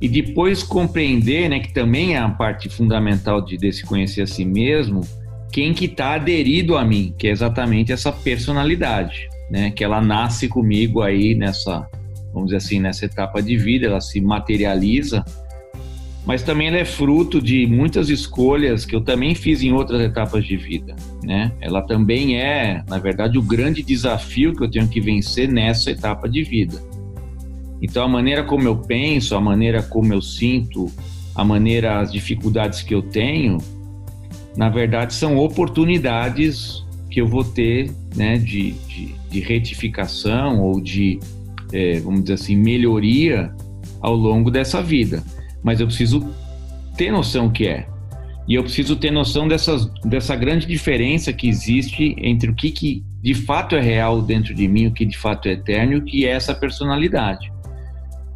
E 0.00 0.08
depois 0.08 0.62
compreender, 0.62 1.48
né, 1.48 1.58
que 1.58 1.72
também 1.72 2.14
é 2.14 2.18
a 2.18 2.28
parte 2.28 2.68
fundamental 2.68 3.40
de 3.40 3.56
desse 3.56 3.84
conhecer 3.84 4.22
a 4.22 4.26
si 4.26 4.44
mesmo, 4.44 5.00
quem 5.52 5.74
que 5.74 5.86
está 5.86 6.14
aderido 6.14 6.76
a 6.76 6.84
mim, 6.84 7.12
que 7.18 7.26
é 7.26 7.30
exatamente 7.30 7.92
essa 7.92 8.12
personalidade, 8.12 9.28
né, 9.50 9.70
que 9.72 9.82
ela 9.82 10.00
nasce 10.00 10.48
comigo 10.48 11.02
aí 11.02 11.34
nessa, 11.34 11.86
vamos 12.32 12.50
dizer 12.50 12.58
assim, 12.58 12.80
nessa 12.80 13.06
etapa 13.06 13.42
de 13.42 13.56
vida, 13.56 13.86
ela 13.86 14.00
se 14.00 14.20
materializa 14.20 15.24
mas 16.24 16.42
também 16.42 16.68
ela 16.68 16.76
é 16.76 16.84
fruto 16.84 17.42
de 17.42 17.66
muitas 17.66 18.08
escolhas 18.08 18.84
que 18.84 18.94
eu 18.94 19.00
também 19.00 19.34
fiz 19.34 19.62
em 19.62 19.72
outras 19.72 20.00
etapas 20.00 20.44
de 20.44 20.56
vida, 20.56 20.94
né? 21.22 21.50
Ela 21.60 21.82
também 21.82 22.40
é, 22.40 22.84
na 22.88 22.98
verdade, 22.98 23.38
o 23.38 23.42
grande 23.42 23.82
desafio 23.82 24.54
que 24.54 24.62
eu 24.62 24.70
tenho 24.70 24.86
que 24.86 25.00
vencer 25.00 25.48
nessa 25.48 25.90
etapa 25.90 26.28
de 26.28 26.44
vida. 26.44 26.80
Então, 27.80 28.04
a 28.04 28.08
maneira 28.08 28.44
como 28.44 28.62
eu 28.62 28.76
penso, 28.76 29.34
a 29.34 29.40
maneira 29.40 29.82
como 29.82 30.14
eu 30.14 30.22
sinto, 30.22 30.88
a 31.34 31.44
maneira, 31.44 31.98
as 31.98 32.12
dificuldades 32.12 32.82
que 32.82 32.94
eu 32.94 33.02
tenho, 33.02 33.58
na 34.56 34.68
verdade, 34.68 35.14
são 35.14 35.36
oportunidades 35.38 36.84
que 37.10 37.20
eu 37.20 37.26
vou 37.26 37.42
ter, 37.42 37.90
né, 38.14 38.38
de, 38.38 38.72
de, 38.72 39.14
de 39.28 39.40
retificação 39.40 40.60
ou 40.60 40.80
de, 40.80 41.18
é, 41.72 41.98
vamos 41.98 42.22
dizer 42.22 42.34
assim, 42.34 42.54
melhoria 42.54 43.52
ao 44.00 44.14
longo 44.14 44.50
dessa 44.50 44.80
vida 44.80 45.22
mas 45.62 45.80
eu 45.80 45.86
preciso 45.86 46.28
ter 46.96 47.10
noção 47.10 47.50
que 47.50 47.66
é. 47.66 47.86
E 48.46 48.54
eu 48.54 48.62
preciso 48.62 48.96
ter 48.96 49.10
noção 49.10 49.46
dessas, 49.46 49.86
dessa 50.04 50.34
grande 50.34 50.66
diferença 50.66 51.32
que 51.32 51.48
existe 51.48 52.16
entre 52.18 52.50
o 52.50 52.54
que, 52.54 52.70
que 52.70 53.04
de 53.22 53.34
fato 53.34 53.76
é 53.76 53.80
real 53.80 54.20
dentro 54.20 54.52
de 54.52 54.66
mim, 54.66 54.88
o 54.88 54.92
que 54.92 55.04
de 55.04 55.16
fato 55.16 55.48
é 55.48 55.52
eterno 55.52 55.92
e 55.92 55.96
o 55.96 56.04
que 56.04 56.26
é 56.26 56.30
essa 56.30 56.54
personalidade. 56.54 57.52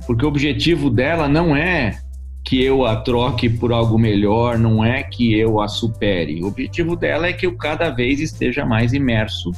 Porque 0.06 0.24
o 0.24 0.28
objetivo 0.28 0.88
dela 0.88 1.28
não 1.28 1.56
é 1.56 1.98
que 2.44 2.62
eu 2.62 2.86
a 2.86 2.94
troque 2.94 3.48
por 3.48 3.72
algo 3.72 3.98
melhor, 3.98 4.56
não 4.56 4.84
é 4.84 5.02
que 5.02 5.36
eu 5.36 5.60
a 5.60 5.66
supere. 5.66 6.40
O 6.44 6.46
objetivo 6.46 6.94
dela 6.94 7.26
é 7.26 7.32
que 7.32 7.44
eu 7.44 7.56
cada 7.56 7.90
vez 7.90 8.20
esteja 8.20 8.64
mais 8.64 8.92
imerso 8.92 9.50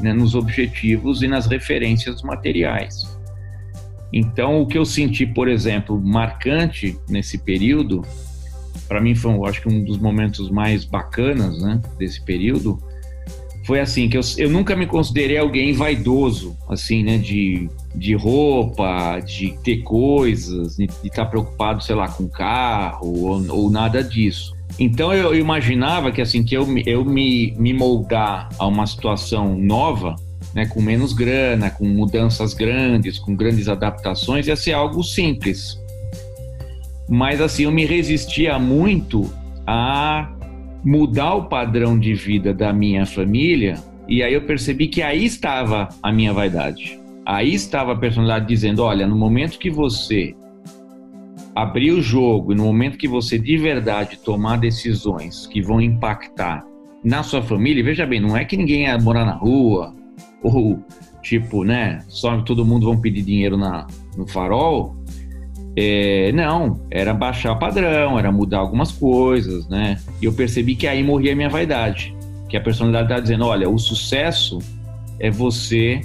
né, 0.00 0.14
nos 0.14 0.34
objetivos 0.34 1.22
e 1.22 1.28
nas 1.28 1.46
referências 1.46 2.22
materiais. 2.22 3.15
Então, 4.12 4.62
o 4.62 4.66
que 4.66 4.78
eu 4.78 4.84
senti, 4.84 5.26
por 5.26 5.48
exemplo, 5.48 6.00
marcante 6.00 6.98
nesse 7.08 7.38
período, 7.38 8.02
para 8.88 9.00
mim 9.00 9.14
foi, 9.14 9.32
acho 9.48 9.62
que 9.62 9.68
um 9.68 9.82
dos 9.82 9.98
momentos 9.98 10.50
mais 10.50 10.84
bacanas, 10.84 11.60
né, 11.60 11.80
desse 11.98 12.24
período, 12.24 12.78
foi 13.66 13.80
assim 13.80 14.08
que 14.08 14.16
eu, 14.16 14.20
eu 14.38 14.48
nunca 14.48 14.76
me 14.76 14.86
considerei 14.86 15.38
alguém 15.38 15.72
vaidoso, 15.72 16.56
assim, 16.68 17.02
né, 17.02 17.18
de, 17.18 17.68
de 17.96 18.14
roupa, 18.14 19.18
de 19.18 19.58
ter 19.64 19.78
coisas, 19.78 20.76
de 20.76 20.84
estar 20.84 21.24
tá 21.24 21.26
preocupado, 21.26 21.82
sei 21.82 21.96
lá, 21.96 22.08
com 22.08 22.28
carro 22.28 23.12
ou, 23.12 23.44
ou 23.50 23.70
nada 23.70 24.04
disso. 24.04 24.54
Então 24.78 25.12
eu, 25.12 25.34
eu 25.34 25.40
imaginava 25.40 26.12
que 26.12 26.20
assim 26.20 26.44
que 26.44 26.56
eu, 26.56 26.66
eu 26.86 27.04
me, 27.04 27.54
me 27.58 27.72
moldar 27.72 28.48
a 28.58 28.66
uma 28.66 28.86
situação 28.86 29.58
nova, 29.58 30.14
né, 30.54 30.66
com 30.66 30.80
menos 30.80 31.12
grana, 31.12 31.70
com 31.70 31.86
mudanças 31.86 32.54
grandes, 32.54 33.18
com 33.18 33.34
grandes 33.34 33.68
adaptações, 33.68 34.46
ia 34.46 34.56
ser 34.56 34.72
algo 34.72 35.02
simples. 35.02 35.80
Mas 37.08 37.40
assim, 37.40 37.64
eu 37.64 37.72
me 37.72 37.84
resistia 37.84 38.58
muito 38.58 39.30
a 39.66 40.32
mudar 40.84 41.34
o 41.34 41.44
padrão 41.44 41.98
de 41.98 42.14
vida 42.14 42.54
da 42.54 42.72
minha 42.72 43.06
família, 43.06 43.76
e 44.08 44.22
aí 44.22 44.34
eu 44.34 44.42
percebi 44.42 44.88
que 44.88 45.02
aí 45.02 45.24
estava 45.24 45.88
a 46.02 46.12
minha 46.12 46.32
vaidade. 46.32 47.00
Aí 47.24 47.54
estava 47.54 47.92
a 47.92 47.96
personalidade 47.96 48.46
dizendo: 48.46 48.82
olha, 48.82 49.06
no 49.06 49.16
momento 49.16 49.58
que 49.58 49.68
você 49.68 50.34
abrir 51.56 51.90
o 51.92 52.02
jogo 52.02 52.54
no 52.54 52.64
momento 52.64 52.98
que 52.98 53.08
você 53.08 53.38
de 53.38 53.56
verdade 53.56 54.18
tomar 54.18 54.58
decisões 54.58 55.46
que 55.46 55.62
vão 55.62 55.80
impactar 55.80 56.62
na 57.02 57.22
sua 57.22 57.42
família, 57.42 57.82
veja 57.82 58.04
bem, 58.04 58.20
não 58.20 58.36
é 58.36 58.44
que 58.44 58.58
ninguém 58.58 58.82
ia 58.82 58.98
morar 58.98 59.24
na 59.24 59.32
rua, 59.32 59.94
ou 60.46 60.78
tipo, 61.22 61.64
né, 61.64 62.04
só 62.08 62.40
todo 62.42 62.64
mundo 62.64 62.86
vão 62.86 63.00
pedir 63.00 63.22
dinheiro 63.22 63.56
na, 63.56 63.86
no 64.16 64.26
farol. 64.26 64.96
É, 65.76 66.32
não, 66.32 66.80
era 66.90 67.12
baixar 67.12 67.52
o 67.52 67.58
padrão, 67.58 68.18
era 68.18 68.32
mudar 68.32 68.58
algumas 68.58 68.92
coisas, 68.92 69.68
né? 69.68 69.98
E 70.22 70.24
eu 70.24 70.32
percebi 70.32 70.74
que 70.74 70.86
aí 70.86 71.02
morria 71.02 71.32
a 71.32 71.36
minha 71.36 71.50
vaidade. 71.50 72.14
Que 72.48 72.56
a 72.56 72.60
personalidade 72.60 73.06
estava 73.06 73.20
dizendo: 73.20 73.44
olha, 73.44 73.68
o 73.68 73.78
sucesso 73.78 74.58
é 75.18 75.30
você 75.30 76.00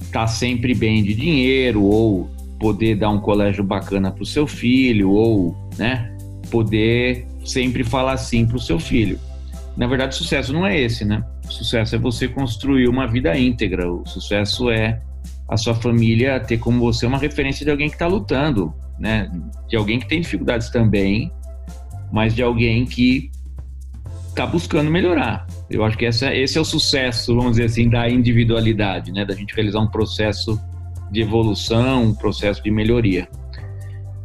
estar 0.00 0.20
tá 0.20 0.26
sempre 0.26 0.74
bem 0.74 1.02
de 1.02 1.14
dinheiro, 1.14 1.82
ou 1.82 2.30
poder 2.60 2.96
dar 2.96 3.10
um 3.10 3.18
colégio 3.18 3.64
bacana 3.64 4.10
para 4.10 4.22
o 4.22 4.26
seu 4.26 4.46
filho, 4.46 5.10
ou 5.10 5.56
né, 5.76 6.14
poder 6.50 7.26
sempre 7.44 7.82
falar 7.82 8.16
sim 8.18 8.46
para 8.46 8.56
o 8.56 8.60
seu 8.60 8.78
filho. 8.78 9.18
Na 9.76 9.86
verdade, 9.86 10.14
o 10.14 10.18
sucesso 10.18 10.52
não 10.52 10.66
é 10.66 10.78
esse, 10.80 11.04
né? 11.04 11.24
O 11.46 11.52
sucesso 11.52 11.94
é 11.94 11.98
você 11.98 12.26
construir 12.26 12.88
uma 12.88 13.06
vida 13.06 13.36
íntegra. 13.38 13.90
O 13.90 14.04
sucesso 14.06 14.68
é 14.70 15.00
a 15.48 15.56
sua 15.56 15.74
família 15.74 16.40
ter 16.40 16.58
como 16.58 16.80
você 16.80 17.06
uma 17.06 17.18
referência 17.18 17.64
de 17.64 17.70
alguém 17.70 17.88
que 17.88 17.94
está 17.94 18.06
lutando, 18.06 18.74
né? 18.98 19.30
De 19.68 19.76
alguém 19.76 19.98
que 19.98 20.08
tem 20.08 20.20
dificuldades 20.20 20.70
também, 20.70 21.30
mas 22.12 22.34
de 22.34 22.42
alguém 22.42 22.84
que 22.84 23.30
está 24.28 24.44
buscando 24.44 24.90
melhorar. 24.90 25.46
Eu 25.70 25.84
acho 25.84 25.96
que 25.96 26.04
essa, 26.04 26.34
esse 26.34 26.58
é 26.58 26.60
o 26.60 26.64
sucesso, 26.64 27.34
vamos 27.34 27.52
dizer 27.52 27.64
assim, 27.64 27.88
da 27.88 28.08
individualidade, 28.08 29.12
né? 29.12 29.24
Da 29.24 29.34
gente 29.34 29.54
realizar 29.54 29.80
um 29.80 29.88
processo 29.88 30.60
de 31.10 31.22
evolução, 31.22 32.04
um 32.04 32.14
processo 32.14 32.62
de 32.62 32.70
melhoria. 32.70 33.28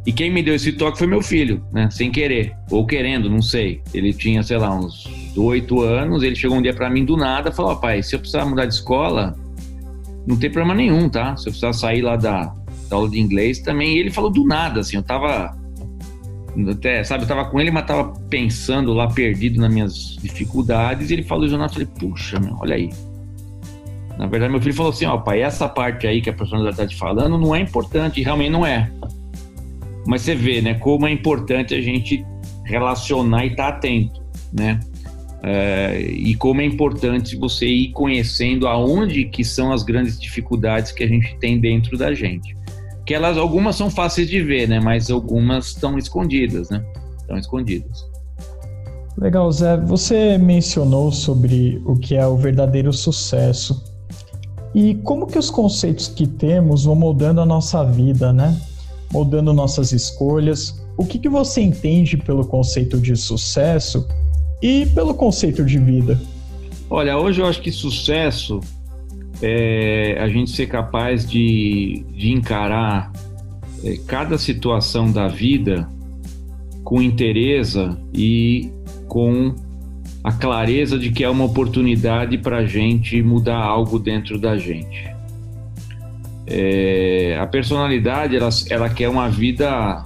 E 0.04 0.12
quem 0.12 0.30
me 0.30 0.42
deu 0.42 0.54
esse 0.54 0.72
toque 0.72 0.98
foi 0.98 1.06
meu 1.06 1.22
filho, 1.22 1.64
né? 1.72 1.88
Sem 1.90 2.10
querer, 2.10 2.54
ou 2.70 2.84
querendo, 2.84 3.30
não 3.30 3.40
sei. 3.40 3.80
Ele 3.94 4.12
tinha, 4.12 4.42
sei 4.42 4.58
lá, 4.58 4.74
uns 4.74 5.08
oito 5.36 5.80
anos. 5.80 6.22
Ele 6.22 6.34
chegou 6.34 6.56
um 6.56 6.62
dia 6.62 6.74
para 6.74 6.90
mim 6.90 7.04
do 7.04 7.16
nada, 7.16 7.52
falou: 7.52 7.76
"Pai, 7.76 8.02
se 8.02 8.14
eu 8.14 8.18
precisar 8.18 8.44
mudar 8.44 8.66
de 8.66 8.74
escola, 8.74 9.36
não 10.26 10.36
tem 10.36 10.50
problema 10.50 10.74
nenhum, 10.74 11.08
tá? 11.08 11.36
Se 11.36 11.48
eu 11.48 11.52
precisar 11.52 11.72
sair 11.72 12.02
lá 12.02 12.16
da, 12.16 12.52
da 12.88 12.96
aula 12.96 13.08
de 13.08 13.20
inglês 13.20 13.60
também. 13.60 13.96
E 13.96 13.98
ele 13.98 14.10
falou 14.10 14.30
do 14.30 14.44
nada, 14.44 14.80
assim, 14.80 14.96
eu 14.96 15.02
tava. 15.02 15.56
Até, 16.70 17.02
sabe, 17.02 17.24
eu 17.24 17.28
tava 17.28 17.46
com 17.46 17.58
ele, 17.60 17.70
mas 17.70 17.86
tava 17.86 18.12
pensando 18.28 18.92
lá, 18.92 19.08
perdido 19.08 19.60
nas 19.60 19.72
minhas 19.72 20.16
dificuldades. 20.20 21.10
E 21.10 21.14
ele 21.14 21.22
falou 21.22 21.46
isso, 21.46 21.54
eu 21.54 21.68
falei, 21.68 21.88
puxa, 21.98 22.38
meu, 22.38 22.56
olha 22.60 22.74
aí. 22.74 22.90
Na 24.18 24.26
verdade, 24.26 24.52
meu 24.52 24.60
filho 24.60 24.74
falou 24.74 24.92
assim: 24.92 25.06
ó, 25.06 25.16
pai, 25.16 25.40
essa 25.40 25.68
parte 25.68 26.06
aí 26.06 26.20
que 26.20 26.28
a 26.28 26.32
personalidade 26.32 26.76
tá 26.76 26.86
te 26.86 26.96
falando 26.96 27.38
não 27.38 27.54
é 27.54 27.60
importante, 27.60 28.20
e 28.20 28.24
realmente 28.24 28.50
não 28.50 28.66
é. 28.66 28.90
Mas 30.06 30.22
você 30.22 30.34
vê, 30.34 30.60
né, 30.60 30.74
como 30.74 31.06
é 31.06 31.12
importante 31.12 31.74
a 31.74 31.80
gente 31.80 32.24
relacionar 32.64 33.44
e 33.44 33.48
estar 33.50 33.70
tá 33.70 33.76
atento, 33.76 34.22
né? 34.52 34.80
É, 35.44 36.00
e 36.00 36.36
como 36.36 36.60
é 36.60 36.64
importante 36.64 37.36
você 37.36 37.66
ir 37.66 37.88
conhecendo 37.90 38.68
aonde 38.68 39.24
que 39.24 39.44
são 39.44 39.72
as 39.72 39.82
grandes 39.82 40.18
dificuldades 40.18 40.92
que 40.92 41.02
a 41.02 41.08
gente 41.08 41.36
tem 41.38 41.60
dentro 41.60 41.98
da 41.98 42.14
gente. 42.14 42.56
Que 43.04 43.12
elas, 43.12 43.36
algumas 43.36 43.74
são 43.74 43.90
fáceis 43.90 44.28
de 44.28 44.40
ver, 44.40 44.68
né? 44.68 44.78
Mas 44.78 45.10
algumas 45.10 45.68
estão 45.68 45.98
escondidas, 45.98 46.70
né? 46.70 46.84
Estão 47.18 47.36
escondidas. 47.36 48.06
Legal, 49.18 49.50
Zé. 49.50 49.76
Você 49.78 50.38
mencionou 50.38 51.10
sobre 51.10 51.82
o 51.84 51.96
que 51.96 52.14
é 52.14 52.26
o 52.26 52.36
verdadeiro 52.36 52.92
sucesso. 52.92 53.82
E 54.72 54.94
como 54.94 55.26
que 55.26 55.38
os 55.38 55.50
conceitos 55.50 56.06
que 56.06 56.26
temos 56.26 56.84
vão 56.84 56.94
moldando 56.94 57.40
a 57.40 57.46
nossa 57.46 57.84
vida, 57.84 58.32
né? 58.32 58.56
Moldando 59.12 59.52
nossas 59.52 59.92
escolhas. 59.92 60.82
O 60.96 61.04
que, 61.04 61.18
que 61.18 61.28
você 61.28 61.60
entende 61.60 62.16
pelo 62.16 62.46
conceito 62.46 62.98
de 62.98 63.14
sucesso 63.14 64.08
e 64.60 64.86
pelo 64.86 65.14
conceito 65.14 65.64
de 65.64 65.78
vida? 65.78 66.20
Olha, 66.88 67.16
hoje 67.18 67.40
eu 67.40 67.46
acho 67.46 67.60
que 67.60 67.70
sucesso 67.70 68.60
é 69.40 70.16
a 70.20 70.28
gente 70.28 70.50
ser 70.50 70.66
capaz 70.66 71.28
de, 71.28 72.04
de 72.14 72.32
encarar 72.32 73.12
é, 73.84 73.96
cada 74.06 74.38
situação 74.38 75.10
da 75.10 75.26
vida 75.26 75.88
com 76.84 77.02
interesse 77.02 77.78
e 78.14 78.70
com 79.08 79.54
a 80.22 80.32
clareza 80.32 80.98
de 80.98 81.10
que 81.10 81.24
é 81.24 81.28
uma 81.28 81.44
oportunidade 81.44 82.38
para 82.38 82.58
a 82.58 82.66
gente 82.66 83.20
mudar 83.22 83.58
algo 83.58 83.98
dentro 83.98 84.38
da 84.38 84.56
gente. 84.56 85.11
É, 86.46 87.38
a 87.40 87.46
personalidade 87.46 88.36
ela, 88.36 88.48
ela 88.68 88.88
quer 88.88 89.08
uma 89.08 89.28
vida 89.28 90.02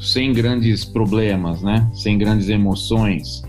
sem 0.00 0.32
grandes 0.32 0.84
problemas, 0.84 1.62
né? 1.62 1.88
Sem 1.92 2.16
grandes 2.16 2.48
emoções, 2.48 3.42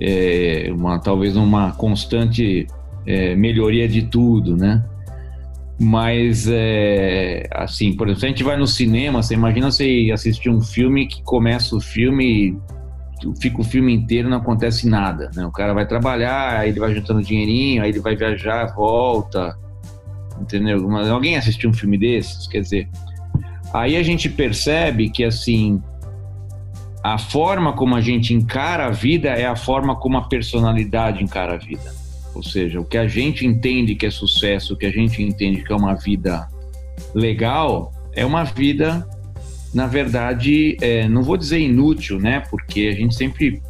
é, 0.00 0.70
uma 0.72 0.98
talvez 0.98 1.36
uma 1.36 1.72
constante 1.72 2.66
é, 3.06 3.34
melhoria 3.34 3.88
de 3.88 4.02
tudo, 4.02 4.56
né? 4.56 4.84
Mas 5.78 6.46
é, 6.48 7.48
assim, 7.52 7.94
por 7.94 8.06
exemplo, 8.06 8.20
se 8.20 8.26
a 8.26 8.28
gente 8.28 8.44
vai 8.44 8.56
no 8.56 8.66
cinema, 8.66 9.22
você 9.22 9.34
imagina 9.34 9.70
você 9.70 10.10
assistir 10.12 10.50
um 10.50 10.60
filme 10.60 11.06
que 11.06 11.22
começa 11.22 11.74
o 11.74 11.80
filme 11.80 12.56
fica 13.38 13.60
o 13.60 13.64
filme 13.64 13.92
inteiro 13.92 14.30
não 14.30 14.38
acontece 14.38 14.88
nada, 14.88 15.30
né? 15.34 15.44
O 15.44 15.52
cara 15.52 15.74
vai 15.74 15.86
trabalhar, 15.86 16.60
aí 16.60 16.70
ele 16.70 16.80
vai 16.80 16.94
juntando 16.94 17.22
dinheirinho, 17.22 17.82
aí 17.82 17.90
ele 17.90 18.00
vai 18.00 18.16
viajar, 18.16 18.74
volta, 18.74 19.56
entendeu? 20.40 20.90
Alguém 21.12 21.36
assistiu 21.36 21.70
um 21.70 21.74
filme 21.74 21.98
desses? 21.98 22.46
Quer 22.46 22.60
dizer, 22.60 22.88
Aí 23.72 23.96
a 23.96 24.02
gente 24.02 24.28
percebe 24.28 25.10
que 25.10 25.24
assim 25.24 25.80
a 27.02 27.16
forma 27.16 27.72
como 27.72 27.94
a 27.94 28.00
gente 28.00 28.34
encara 28.34 28.86
a 28.86 28.90
vida 28.90 29.28
é 29.28 29.46
a 29.46 29.56
forma 29.56 29.96
como 29.96 30.18
a 30.18 30.22
personalidade 30.28 31.22
encara 31.22 31.54
a 31.54 31.56
vida. 31.56 31.94
Ou 32.34 32.42
seja, 32.42 32.80
o 32.80 32.84
que 32.84 32.98
a 32.98 33.08
gente 33.08 33.46
entende 33.46 33.94
que 33.94 34.06
é 34.06 34.10
sucesso, 34.10 34.74
o 34.74 34.76
que 34.76 34.86
a 34.86 34.90
gente 34.90 35.22
entende 35.22 35.62
que 35.62 35.72
é 35.72 35.76
uma 35.76 35.94
vida 35.94 36.46
legal, 37.14 37.92
é 38.12 38.24
uma 38.24 38.44
vida, 38.44 39.08
na 39.72 39.86
verdade, 39.86 40.76
é, 40.80 41.08
não 41.08 41.22
vou 41.22 41.36
dizer 41.36 41.58
inútil, 41.58 42.18
né? 42.18 42.40
Porque 42.50 42.90
a 42.92 42.94
gente 42.94 43.14
sempre, 43.14 43.62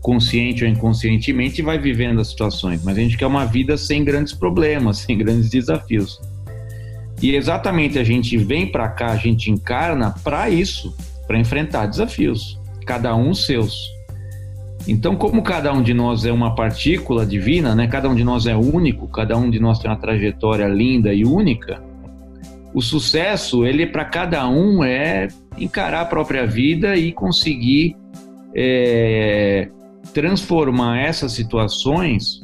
consciente 0.00 0.64
ou 0.64 0.70
inconscientemente, 0.70 1.62
vai 1.62 1.78
vivendo 1.78 2.20
as 2.20 2.28
situações, 2.28 2.82
mas 2.84 2.96
a 2.96 3.00
gente 3.00 3.16
quer 3.16 3.26
uma 3.26 3.44
vida 3.44 3.76
sem 3.76 4.04
grandes 4.04 4.32
problemas, 4.32 4.98
sem 5.06 5.18
grandes 5.18 5.50
desafios. 5.50 6.20
E 7.20 7.34
exatamente 7.34 7.98
a 7.98 8.04
gente 8.04 8.36
vem 8.36 8.66
para 8.66 8.88
cá, 8.88 9.08
a 9.10 9.16
gente 9.16 9.50
encarna 9.50 10.14
para 10.22 10.48
isso, 10.48 10.94
para 11.26 11.38
enfrentar 11.38 11.86
desafios, 11.86 12.58
cada 12.86 13.14
um 13.16 13.34
seus. 13.34 13.92
Então, 14.86 15.16
como 15.16 15.42
cada 15.42 15.72
um 15.72 15.82
de 15.82 15.92
nós 15.92 16.24
é 16.24 16.32
uma 16.32 16.54
partícula 16.54 17.26
divina, 17.26 17.74
né? 17.74 17.88
Cada 17.88 18.08
um 18.08 18.14
de 18.14 18.24
nós 18.24 18.46
é 18.46 18.56
único, 18.56 19.08
cada 19.08 19.36
um 19.36 19.50
de 19.50 19.58
nós 19.58 19.78
tem 19.78 19.90
uma 19.90 19.98
trajetória 19.98 20.66
linda 20.66 21.12
e 21.12 21.24
única. 21.24 21.82
O 22.72 22.80
sucesso, 22.80 23.66
ele 23.66 23.86
para 23.86 24.04
cada 24.04 24.48
um 24.48 24.84
é 24.84 25.28
encarar 25.58 26.02
a 26.02 26.04
própria 26.04 26.46
vida 26.46 26.96
e 26.96 27.12
conseguir 27.12 27.96
é, 28.54 29.68
transformar 30.12 30.98
essas 30.98 31.32
situações 31.32 32.40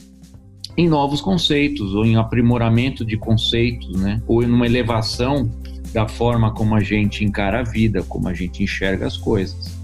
em 0.76 0.88
novos 0.88 1.20
conceitos 1.20 1.94
ou 1.94 2.04
em 2.04 2.16
aprimoramento 2.16 3.04
de 3.04 3.16
conceitos, 3.16 4.00
né? 4.00 4.20
Ou 4.26 4.42
em 4.42 4.46
uma 4.46 4.66
elevação 4.66 5.50
da 5.92 6.08
forma 6.08 6.52
como 6.52 6.74
a 6.74 6.80
gente 6.80 7.24
encara 7.24 7.60
a 7.60 7.62
vida, 7.62 8.02
como 8.02 8.28
a 8.28 8.34
gente 8.34 8.62
enxerga 8.62 9.06
as 9.06 9.16
coisas. 9.16 9.78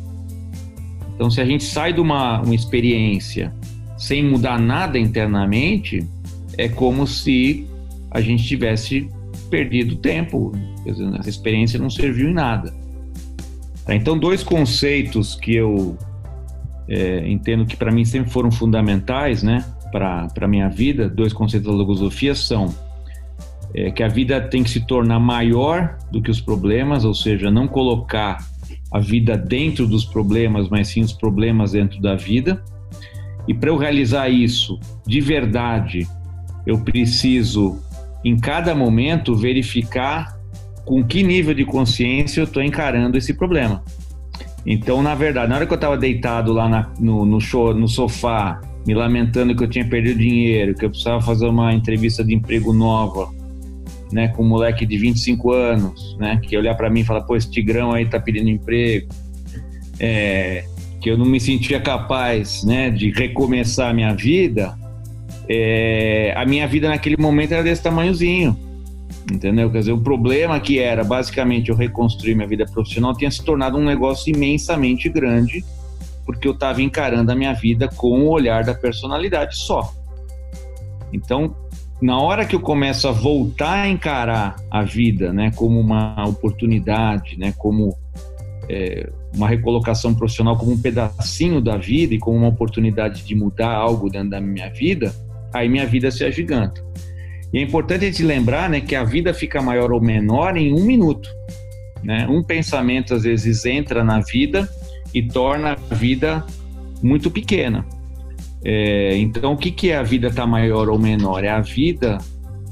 Então, 1.14 1.30
se 1.30 1.40
a 1.40 1.44
gente 1.44 1.64
sai 1.64 1.92
de 1.92 2.00
uma, 2.00 2.40
uma 2.40 2.54
experiência 2.54 3.54
sem 3.96 4.24
mudar 4.24 4.58
nada 4.58 4.98
internamente, 4.98 6.06
é 6.56 6.68
como 6.68 7.06
se 7.06 7.66
a 8.10 8.20
gente 8.20 8.42
tivesse 8.44 9.08
perdido 9.50 9.96
tempo. 9.96 10.52
Quer 10.82 10.92
dizer, 10.92 11.14
essa 11.18 11.28
experiência 11.28 11.78
não 11.78 11.90
serviu 11.90 12.30
em 12.30 12.32
nada. 12.32 12.74
Tá? 13.84 13.94
Então, 13.94 14.18
dois 14.18 14.42
conceitos 14.42 15.34
que 15.34 15.54
eu 15.54 15.96
é, 16.90 17.26
entendo 17.30 17.64
que 17.64 17.76
para 17.76 17.92
mim 17.92 18.04
sempre 18.04 18.30
foram 18.30 18.50
fundamentais, 18.50 19.42
né? 19.42 19.64
para 19.90 20.28
a 20.40 20.48
minha 20.48 20.68
vida, 20.68 21.08
dois 21.08 21.32
conceitos 21.32 21.70
da 21.70 21.76
logosofia 21.76 22.34
são 22.34 22.74
é, 23.74 23.90
que 23.90 24.02
a 24.02 24.08
vida 24.08 24.40
tem 24.40 24.62
que 24.62 24.70
se 24.70 24.86
tornar 24.86 25.20
maior 25.20 25.96
do 26.10 26.20
que 26.22 26.30
os 26.30 26.40
problemas, 26.40 27.04
ou 27.04 27.14
seja, 27.14 27.50
não 27.50 27.68
colocar 27.68 28.38
a 28.92 28.98
vida 28.98 29.36
dentro 29.36 29.86
dos 29.86 30.04
problemas, 30.04 30.68
mas 30.68 30.88
sim 30.88 31.00
os 31.00 31.12
problemas 31.12 31.72
dentro 31.72 32.00
da 32.00 32.16
vida. 32.16 32.62
E 33.46 33.54
para 33.54 33.70
eu 33.70 33.76
realizar 33.76 34.28
isso 34.28 34.78
de 35.06 35.20
verdade, 35.20 36.06
eu 36.66 36.80
preciso, 36.80 37.80
em 38.24 38.36
cada 38.36 38.74
momento, 38.74 39.34
verificar 39.36 40.38
com 40.84 41.04
que 41.04 41.22
nível 41.22 41.54
de 41.54 41.64
consciência 41.64 42.40
eu 42.40 42.44
estou 42.44 42.62
encarando 42.62 43.16
esse 43.16 43.34
problema. 43.34 43.82
Então, 44.64 45.02
na 45.02 45.14
verdade, 45.14 45.48
na 45.48 45.56
hora 45.56 45.66
que 45.66 45.72
eu 45.72 45.76
estava 45.76 45.96
deitado 45.96 46.52
lá 46.52 46.68
na, 46.68 46.90
no, 46.98 47.24
no, 47.24 47.40
show, 47.40 47.74
no 47.74 47.88
sofá, 47.88 48.60
me 48.86 48.94
lamentando 48.94 49.54
que 49.54 49.64
eu 49.64 49.68
tinha 49.68 49.84
perdido 49.84 50.18
dinheiro, 50.18 50.74
que 50.74 50.84
eu 50.84 50.90
precisava 50.90 51.20
fazer 51.20 51.46
uma 51.46 51.72
entrevista 51.72 52.22
de 52.22 52.34
emprego 52.34 52.72
nova, 52.72 53.30
né, 54.12 54.28
com 54.28 54.42
um 54.42 54.48
moleque 54.48 54.84
de 54.84 54.98
25 54.98 55.52
anos, 55.52 56.16
né, 56.18 56.40
que 56.42 56.56
olhar 56.56 56.74
para 56.74 56.90
mim 56.90 57.00
e 57.00 57.04
falar, 57.04 57.22
pô, 57.22 57.36
esse 57.36 57.50
tigrão 57.50 57.92
aí 57.92 58.06
tá 58.06 58.20
pedindo 58.20 58.48
emprego, 58.48 59.08
é, 59.98 60.64
que 61.00 61.10
eu 61.10 61.16
não 61.16 61.24
me 61.24 61.40
sentia 61.40 61.80
capaz, 61.80 62.62
né, 62.64 62.90
de 62.90 63.10
recomeçar 63.10 63.90
a 63.90 63.94
minha 63.94 64.14
vida, 64.14 64.76
é, 65.48 66.32
a 66.36 66.44
minha 66.44 66.66
vida 66.66 66.88
naquele 66.88 67.16
momento 67.18 67.52
era 67.52 67.62
desse 67.62 67.82
tamanhozinho. 67.82 68.56
Entendeu? 69.30 69.70
Quer 69.70 69.78
dizer, 69.78 69.92
o 69.92 70.00
problema 70.00 70.58
que 70.58 70.78
era 70.78 71.04
basicamente 71.04 71.70
eu 71.70 71.76
reconstruir 71.76 72.34
minha 72.34 72.48
vida 72.48 72.66
profissional 72.66 73.14
tinha 73.14 73.30
se 73.30 73.44
tornado 73.44 73.78
um 73.78 73.84
negócio 73.84 74.34
imensamente 74.34 75.08
grande, 75.08 75.64
porque 76.26 76.48
eu 76.48 76.52
estava 76.52 76.82
encarando 76.82 77.30
a 77.30 77.34
minha 77.34 77.52
vida 77.52 77.88
com 77.88 78.22
o 78.22 78.28
olhar 78.28 78.64
da 78.64 78.74
personalidade 78.74 79.56
só. 79.56 79.92
Então, 81.12 81.54
na 82.00 82.18
hora 82.18 82.44
que 82.44 82.56
eu 82.56 82.60
começo 82.60 83.06
a 83.06 83.12
voltar 83.12 83.82
a 83.82 83.88
encarar 83.88 84.56
a 84.70 84.82
vida, 84.82 85.32
né, 85.32 85.50
como 85.54 85.78
uma 85.78 86.26
oportunidade, 86.26 87.38
né, 87.38 87.52
como 87.56 87.94
é, 88.68 89.10
uma 89.34 89.48
recolocação 89.48 90.14
profissional, 90.14 90.56
como 90.56 90.72
um 90.72 90.80
pedacinho 90.80 91.60
da 91.60 91.76
vida 91.76 92.14
e 92.14 92.18
como 92.18 92.38
uma 92.38 92.48
oportunidade 92.48 93.22
de 93.22 93.34
mudar 93.34 93.72
algo 93.72 94.08
dentro 94.08 94.30
da 94.30 94.40
minha 94.40 94.70
vida, 94.70 95.14
aí 95.52 95.68
minha 95.68 95.86
vida 95.86 96.10
se 96.10 96.24
agiganta. 96.24 96.82
E 97.52 97.58
é 97.58 97.62
importante 97.62 98.04
a 98.04 98.08
gente 98.08 98.22
lembrar, 98.22 98.70
né, 98.70 98.80
que 98.80 98.94
a 98.94 99.02
vida 99.02 99.34
fica 99.34 99.60
maior 99.60 99.92
ou 99.92 100.00
menor 100.00 100.56
em 100.56 100.72
um 100.72 100.84
minuto, 100.84 101.28
né? 102.02 102.26
Um 102.28 102.42
pensamento 102.42 103.14
às 103.14 103.24
vezes 103.24 103.64
entra 103.64 104.04
na 104.04 104.20
vida 104.20 104.68
e 105.12 105.22
torna 105.22 105.76
a 105.90 105.94
vida 105.94 106.44
muito 107.02 107.30
pequena. 107.30 107.84
É, 108.64 109.16
então, 109.16 109.54
o 109.54 109.56
que, 109.56 109.70
que 109.70 109.90
é 109.90 109.96
a 109.96 110.02
vida 110.02 110.28
estar 110.28 110.42
tá 110.42 110.46
maior 110.46 110.88
ou 110.88 110.98
menor? 110.98 111.44
É 111.44 111.48
a 111.48 111.60
vida, 111.60 112.18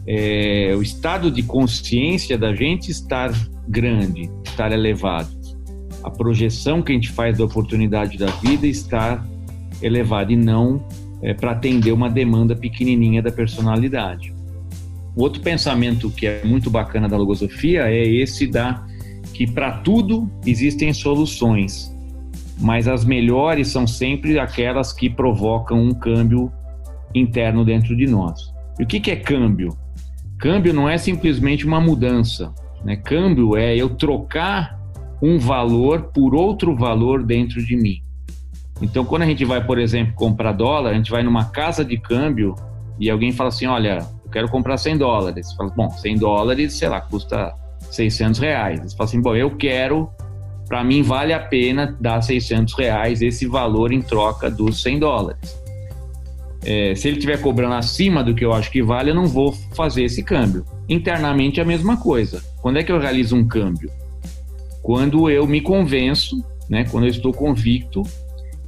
é, 0.07 0.75
o 0.77 0.83
estado 0.83 1.31
de 1.31 1.43
consciência 1.43 2.37
da 2.37 2.55
gente 2.55 2.91
estar 2.91 3.33
grande, 3.67 4.31
estar 4.45 4.71
elevado. 4.71 5.29
A 6.03 6.11
projeção 6.11 6.83
que 6.83 6.93
a 6.93 6.95
gente 6.95 7.11
faz 7.11 7.39
da 7.39 7.45
oportunidade 7.45 8.17
da 8.17 8.27
vida 8.27 8.67
estar 8.67 9.27
elevada 9.83 10.33
e 10.33 10.37
não 10.37 10.87
é, 11.23 11.35
para 11.35 11.53
atender 11.53 11.93
uma 11.93 12.09
demanda 12.09 12.55
pequenininha 12.55 13.23
da 13.23 13.33
personalidade. 13.33 14.38
O 15.17 15.23
outro 15.23 15.41
pensamento 15.43 16.11
que 16.11 16.27
é 16.27 16.45
muito 16.45 16.71
bacana 16.71 17.09
da 17.09 17.17
logosofia 17.17 17.91
é 17.91 18.07
esse 18.07 18.47
da 18.47 18.85
que 19.35 19.47
para 19.51 19.79
tudo 19.79 20.31
existem 20.45 20.93
soluções 20.93 21.97
mas 22.61 22.89
as 22.89 23.05
melhores 23.05 23.69
são 23.69 23.87
sempre 23.87 24.39
aquelas 24.39 24.93
que 24.93 25.09
provocam 25.09 25.81
um 25.81 25.95
câmbio 25.95 26.53
interno 27.15 27.65
dentro 27.65 27.97
de 27.97 28.07
nós. 28.07 28.53
E 28.79 28.83
o 28.83 28.87
que, 28.87 29.01
que 29.01 29.11
é 29.11 29.17
câmbio? 29.17 29.77
Câmbio 30.39 30.73
não 30.73 30.89
é 30.89 30.99
simplesmente 30.99 31.67
uma 31.67 31.81
mudança. 31.81 32.53
Né? 32.85 32.97
Câmbio 32.97 33.57
é 33.57 33.77
eu 33.77 33.91
trocar 33.91 34.79
um 35.23 35.39
valor 35.39 36.11
por 36.15 36.35
outro 36.35 36.77
valor 36.77 37.25
dentro 37.25 37.65
de 37.65 37.77
mim. 37.77 38.03
Então, 38.81 39.05
quando 39.05 39.23
a 39.23 39.27
gente 39.27 39.45
vai, 39.45 39.65
por 39.65 39.79
exemplo, 39.79 40.15
comprar 40.15 40.53
dólar, 40.53 40.91
a 40.91 40.95
gente 40.95 41.11
vai 41.11 41.23
numa 41.23 41.47
casa 41.47 41.85
de 41.85 41.99
câmbio 41.99 42.55
e 42.99 43.11
alguém 43.11 43.33
fala 43.33 43.49
assim: 43.49 43.67
Olha, 43.67 44.07
eu 44.29 44.33
quero 44.33 44.49
comprar 44.49 44.77
100 44.77 44.99
dólares. 44.99 45.53
Fala, 45.55 45.73
Bom, 45.75 45.91
100 45.91 46.19
dólares, 46.19 46.75
sei 46.75 46.89
lá, 46.89 47.01
custa 47.01 47.55
600 47.91 48.39
reais. 48.39 48.81
Você 48.81 48.97
fala 48.97 49.09
assim: 49.09 49.21
Bom, 49.21 49.35
eu 49.35 49.57
quero 49.57 50.11
para 50.69 50.85
mim 50.85 51.03
vale 51.03 51.33
a 51.33 51.41
pena 51.41 51.97
dar 51.99 52.21
600 52.21 52.75
reais 52.75 53.23
esse 53.23 53.47
valor 53.47 53.91
em 53.91 54.03
troca 54.03 54.51
dos 54.51 54.83
100 54.83 54.99
dólares. 54.99 55.59
É, 56.63 56.95
se 56.95 57.09
ele 57.09 57.17
estiver 57.17 57.41
cobrando 57.41 57.75
acima 57.75 58.23
do 58.23 58.35
que 58.35 58.45
eu 58.45 58.53
acho 58.53 58.71
que 58.71 58.83
vale, 58.83 59.11
eu 59.11 59.15
não 59.15 59.27
vou 59.27 59.53
fazer 59.75 60.03
esse 60.03 60.23
câmbio. 60.23 60.67
Internamente 60.89 61.59
é 61.59 61.63
a 61.63 61.67
mesma 61.67 61.97
coisa. 61.97 62.43
Quando 62.61 62.79
é 62.79 62.85
que 62.85 62.93
eu 62.93 62.99
realizo 62.99 63.35
um 63.35 63.49
câmbio? 63.49 63.91
Quando 64.83 65.31
eu 65.31 65.47
me 65.47 65.63
convenço, 65.63 66.45
né, 66.69 66.85
quando 66.91 67.05
eu 67.05 67.11
estou 67.11 67.33
convicto 67.33 68.03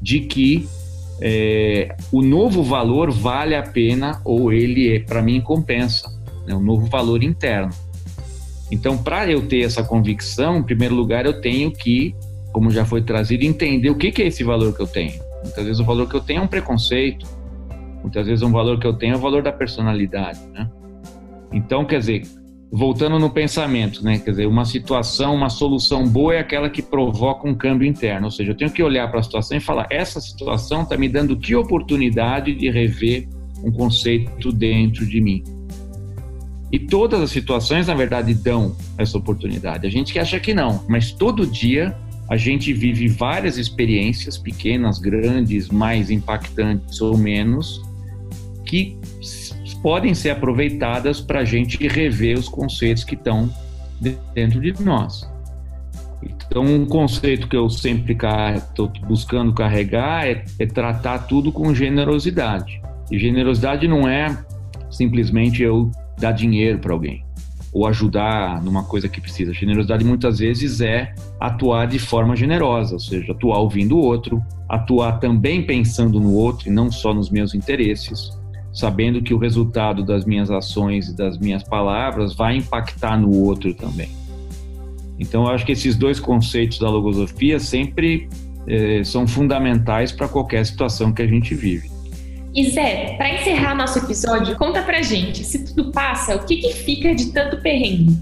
de 0.00 0.20
que 0.20 0.66
é, 1.20 1.94
o 2.10 2.22
novo 2.22 2.62
valor 2.62 3.10
vale 3.10 3.54
a 3.54 3.62
pena 3.62 4.20
ou 4.24 4.52
ele, 4.52 4.96
é, 4.96 5.00
para 5.00 5.20
mim, 5.22 5.40
compensa. 5.40 6.08
É 6.46 6.50
né, 6.50 6.54
um 6.54 6.62
novo 6.62 6.86
valor 6.86 7.22
interno. 7.22 7.70
Então, 8.70 8.96
para 8.96 9.30
eu 9.30 9.46
ter 9.46 9.62
essa 9.62 9.82
convicção, 9.82 10.58
em 10.58 10.62
primeiro 10.62 10.94
lugar, 10.94 11.26
eu 11.26 11.40
tenho 11.40 11.70
que, 11.70 12.14
como 12.52 12.70
já 12.70 12.84
foi 12.84 13.02
trazido, 13.02 13.44
entender 13.44 13.90
o 13.90 13.96
que, 13.96 14.12
que 14.12 14.22
é 14.22 14.26
esse 14.26 14.44
valor 14.44 14.74
que 14.74 14.80
eu 14.80 14.86
tenho. 14.86 15.20
Muitas 15.42 15.64
vezes 15.64 15.80
o 15.80 15.84
valor 15.84 16.08
que 16.08 16.14
eu 16.14 16.20
tenho 16.20 16.40
é 16.40 16.42
um 16.42 16.46
preconceito, 16.46 17.26
muitas 18.02 18.26
vezes 18.26 18.42
um 18.42 18.52
valor 18.52 18.78
que 18.78 18.86
eu 18.86 18.92
tenho 18.92 19.14
é 19.14 19.16
o 19.16 19.20
valor 19.20 19.42
da 19.42 19.52
personalidade, 19.52 20.40
né? 20.52 20.70
Então, 21.52 21.84
quer 21.84 21.98
dizer, 21.98 22.22
voltando 22.72 23.18
no 23.18 23.28
pensamento, 23.28 24.04
né? 24.04 24.18
Quer 24.18 24.30
dizer, 24.30 24.46
uma 24.46 24.64
situação, 24.64 25.34
uma 25.34 25.50
solução 25.50 26.06
boa 26.06 26.34
é 26.34 26.38
aquela 26.38 26.70
que 26.70 26.80
provoca 26.80 27.48
um 27.48 27.54
câmbio 27.54 27.86
interno. 27.86 28.26
Ou 28.26 28.30
seja, 28.30 28.52
eu 28.52 28.56
tenho 28.56 28.70
que 28.70 28.82
olhar 28.82 29.10
para 29.10 29.20
a 29.20 29.22
situação 29.22 29.56
e 29.56 29.60
falar: 29.60 29.86
essa 29.90 30.20
situação 30.20 30.82
está 30.82 30.96
me 30.96 31.08
dando 31.08 31.36
que 31.36 31.54
oportunidade 31.54 32.54
de 32.54 32.70
rever 32.70 33.28
um 33.62 33.72
conceito 33.72 34.52
dentro 34.52 35.04
de 35.04 35.20
mim. 35.20 35.42
E 36.72 36.78
todas 36.78 37.20
as 37.20 37.30
situações, 37.30 37.88
na 37.88 37.94
verdade, 37.94 38.32
dão 38.32 38.76
essa 38.96 39.18
oportunidade. 39.18 39.86
A 39.86 39.90
gente 39.90 40.12
que 40.12 40.20
acha 40.20 40.38
que 40.38 40.54
não, 40.54 40.84
mas 40.88 41.10
todo 41.10 41.44
dia 41.44 41.96
a 42.28 42.36
gente 42.36 42.72
vive 42.72 43.08
várias 43.08 43.58
experiências, 43.58 44.38
pequenas, 44.38 45.00
grandes, 45.00 45.68
mais 45.68 46.12
impactantes 46.12 47.00
ou 47.00 47.18
menos, 47.18 47.82
que 48.64 48.96
podem 49.82 50.14
ser 50.14 50.30
aproveitadas 50.30 51.20
para 51.20 51.40
a 51.40 51.44
gente 51.44 51.86
rever 51.86 52.38
os 52.38 52.48
conceitos 52.48 53.04
que 53.04 53.14
estão 53.14 53.50
dentro 54.34 54.60
de 54.60 54.82
nós. 54.82 55.28
Então, 56.22 56.64
um 56.64 56.84
conceito 56.84 57.48
que 57.48 57.56
eu 57.56 57.70
sempre 57.70 58.16
estou 58.56 58.92
buscando 59.06 59.52
carregar 59.54 60.26
é, 60.26 60.44
é 60.58 60.66
tratar 60.66 61.20
tudo 61.20 61.50
com 61.50 61.74
generosidade. 61.74 62.80
E 63.10 63.18
generosidade 63.18 63.88
não 63.88 64.06
é 64.06 64.36
simplesmente 64.90 65.62
eu 65.62 65.90
dar 66.18 66.32
dinheiro 66.32 66.78
para 66.78 66.92
alguém 66.92 67.24
ou 67.72 67.86
ajudar 67.86 68.62
numa 68.62 68.84
coisa 68.84 69.08
que 69.08 69.20
precisa. 69.20 69.52
Generosidade 69.54 70.04
muitas 70.04 70.38
vezes 70.38 70.80
é 70.80 71.14
atuar 71.38 71.86
de 71.86 71.98
forma 71.98 72.34
generosa, 72.34 72.94
ou 72.94 73.00
seja, 73.00 73.32
atuar 73.32 73.58
ouvindo 73.58 73.96
o 73.96 74.00
outro, 74.00 74.42
atuar 74.68 75.20
também 75.20 75.64
pensando 75.64 76.18
no 76.18 76.34
outro 76.34 76.68
e 76.68 76.72
não 76.72 76.90
só 76.90 77.14
nos 77.14 77.30
meus 77.30 77.54
interesses, 77.54 78.36
sabendo 78.72 79.22
que 79.22 79.34
o 79.34 79.38
resultado 79.38 80.04
das 80.04 80.24
minhas 80.24 80.50
ações 80.50 81.08
e 81.08 81.16
das 81.16 81.38
minhas 81.38 81.62
palavras 81.62 82.34
vai 82.34 82.56
impactar 82.56 83.18
no 83.18 83.30
outro 83.30 83.74
também. 83.74 84.08
Então, 85.18 85.44
eu 85.44 85.50
acho 85.50 85.66
que 85.66 85.72
esses 85.72 85.96
dois 85.96 86.18
conceitos 86.18 86.78
da 86.78 86.88
logosofia 86.88 87.58
sempre 87.58 88.28
eh, 88.66 89.02
são 89.04 89.26
fundamentais 89.26 90.12
para 90.12 90.26
qualquer 90.28 90.64
situação 90.64 91.12
que 91.12 91.20
a 91.20 91.26
gente 91.26 91.54
vive. 91.54 91.90
E 92.54 92.70
Zé, 92.70 93.14
para 93.16 93.34
encerrar 93.34 93.74
nosso 93.74 93.98
episódio, 93.98 94.56
conta 94.56 94.82
pra 94.82 95.02
gente, 95.02 95.44
se 95.44 95.64
tudo 95.64 95.92
passa, 95.92 96.34
o 96.34 96.44
que, 96.44 96.56
que 96.56 96.72
fica 96.72 97.14
de 97.14 97.32
tanto 97.32 97.58
perrengue? 97.58 98.16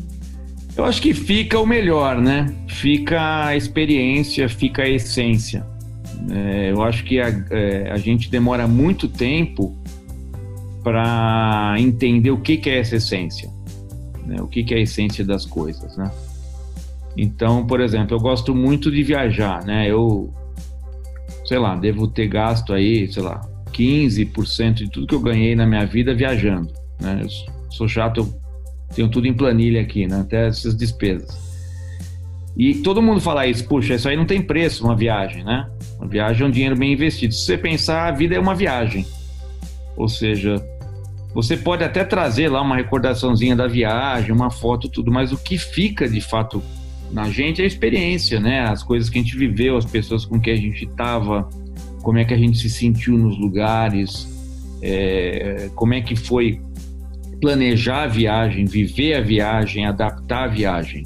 Eu 0.77 0.85
acho 0.85 1.01
que 1.01 1.15
fica 1.15 1.59
o 1.59 1.67
melhor, 1.67 2.21
né? 2.21 2.55
Fica 2.69 3.47
a 3.47 3.57
experiência, 3.57 4.49
fica 4.49 4.83
a 4.83 4.89
essência. 4.89 5.67
É, 6.31 6.71
eu 6.71 6.83
acho 6.83 7.05
que 7.05 7.21
a, 7.21 7.29
é, 7.51 7.91
a, 7.91 7.97
gente 7.97 8.31
demora 8.31 8.69
muito 8.69 9.09
tempo 9.09 9.77
para 10.83 11.75
entender 11.79 12.31
o 12.31 12.41
que, 12.41 12.57
que 12.57 12.71
é 12.71 12.79
essa 12.79 12.97
essência, 12.97 13.51
né? 14.27 14.41
o 14.41 14.47
que, 14.47 14.63
que 14.63 14.75
é 14.75 14.79
a 14.79 14.81
essência 14.81 15.25
das 15.25 15.45
coisas, 15.45 15.97
né? 15.97 16.11
Então, 17.17 17.67
por 17.67 17.81
exemplo, 17.81 18.17
eu 18.17 18.21
gosto 18.21 18.55
muito 18.55 18.91
de 18.93 19.03
viajar, 19.03 19.65
né? 19.65 19.91
Eu, 19.91 20.33
sei 21.45 21.59
lá, 21.59 21.75
devo 21.75 22.07
ter 22.07 22.29
gasto 22.29 22.73
aí, 22.73 23.13
sei 23.13 23.23
lá, 23.23 23.41
15% 23.73 24.75
de 24.75 24.91
tudo 24.91 25.07
que 25.07 25.15
eu 25.15 25.21
ganhei 25.21 25.57
na 25.57 25.67
minha 25.67 25.85
vida 25.85 26.15
viajando. 26.15 26.73
Né? 27.01 27.23
Eu 27.23 27.29
sou 27.71 27.89
chato, 27.89 28.21
eu 28.21 28.35
tenho 28.95 29.09
tudo 29.09 29.27
em 29.27 29.35
planilha 29.35 29.81
aqui, 29.81 30.07
né? 30.07 30.21
até 30.21 30.47
essas 30.47 30.77
despesas. 30.77 31.49
E 32.57 32.75
todo 32.75 33.03
mundo 33.03 33.21
fala 33.21 33.47
isso, 33.47 33.67
puxa, 33.67 33.95
isso 33.95 34.09
aí 34.09 34.17
não 34.17 34.27
tem 34.27 34.43
preço, 34.43 34.85
uma 34.85 34.97
viagem, 34.97 35.45
né? 35.45 35.69
Uma 35.97 36.09
viagem 36.09 36.43
é 36.43 36.47
um 36.47 36.51
dinheiro 36.51 36.77
bem 36.77 36.93
investido. 36.93 37.33
Se 37.33 37.45
você 37.45 37.57
pensar, 37.57 38.09
a 38.09 38.11
vida 38.11 38.35
é 38.35 38.41
uma 38.41 38.55
viagem. 38.55 39.07
Ou 39.99 40.09
seja, 40.09 40.65
você 41.35 41.57
pode 41.57 41.83
até 41.83 42.05
trazer 42.05 42.49
lá 42.49 42.63
uma 42.63 42.77
recordaçãozinha 42.77 43.57
da 43.57 43.67
viagem, 43.67 44.31
uma 44.31 44.51
foto, 44.51 44.89
tudo, 44.89 45.11
mas 45.11 45.33
o 45.33 45.37
que 45.37 45.59
fica 45.59 46.09
de 46.09 46.21
fato 46.21 46.63
na 47.11 47.29
gente 47.29 47.61
é 47.61 47.65
a 47.65 47.67
experiência, 47.67 48.39
né? 48.39 48.61
As 48.61 48.83
coisas 48.83 49.11
que 49.11 49.19
a 49.19 49.23
gente 49.23 49.37
viveu, 49.37 49.77
as 49.77 49.85
pessoas 49.85 50.25
com 50.25 50.41
quem 50.41 50.53
a 50.53 50.57
gente 50.57 50.85
estava, 50.85 51.49
como 52.03 52.19
é 52.19 52.25
que 52.25 52.33
a 52.33 52.39
gente 52.39 52.59
se 52.59 52.71
sentiu 52.71 53.19
nos 53.19 53.37
lugares, 53.37 54.29
é, 54.81 55.69
como 55.75 55.95
é 55.95 56.01
que 56.01 56.15
foi 56.15 56.61
planejar 57.41 58.05
a 58.05 58.07
viagem, 58.07 58.65
viver 58.65 59.15
a 59.15 59.21
viagem, 59.21 59.85
adaptar 59.85 60.45
a 60.45 60.49
viagem. 60.49 61.05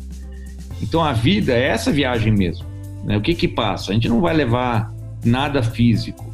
Então 0.83 1.02
a 1.02 1.12
vida 1.12 1.52
é 1.52 1.68
essa 1.68 1.90
viagem 1.90 2.33
mesmo. 2.33 2.66
Né? 3.05 3.16
O 3.16 3.22
que 3.22 3.35
que 3.35 3.48
passa? 3.48 3.90
A 3.90 3.94
gente 3.94 4.09
não 4.09 4.20
vai 4.20 4.35
levar 4.35 4.92
nada 5.24 5.62
físico. 5.62 6.32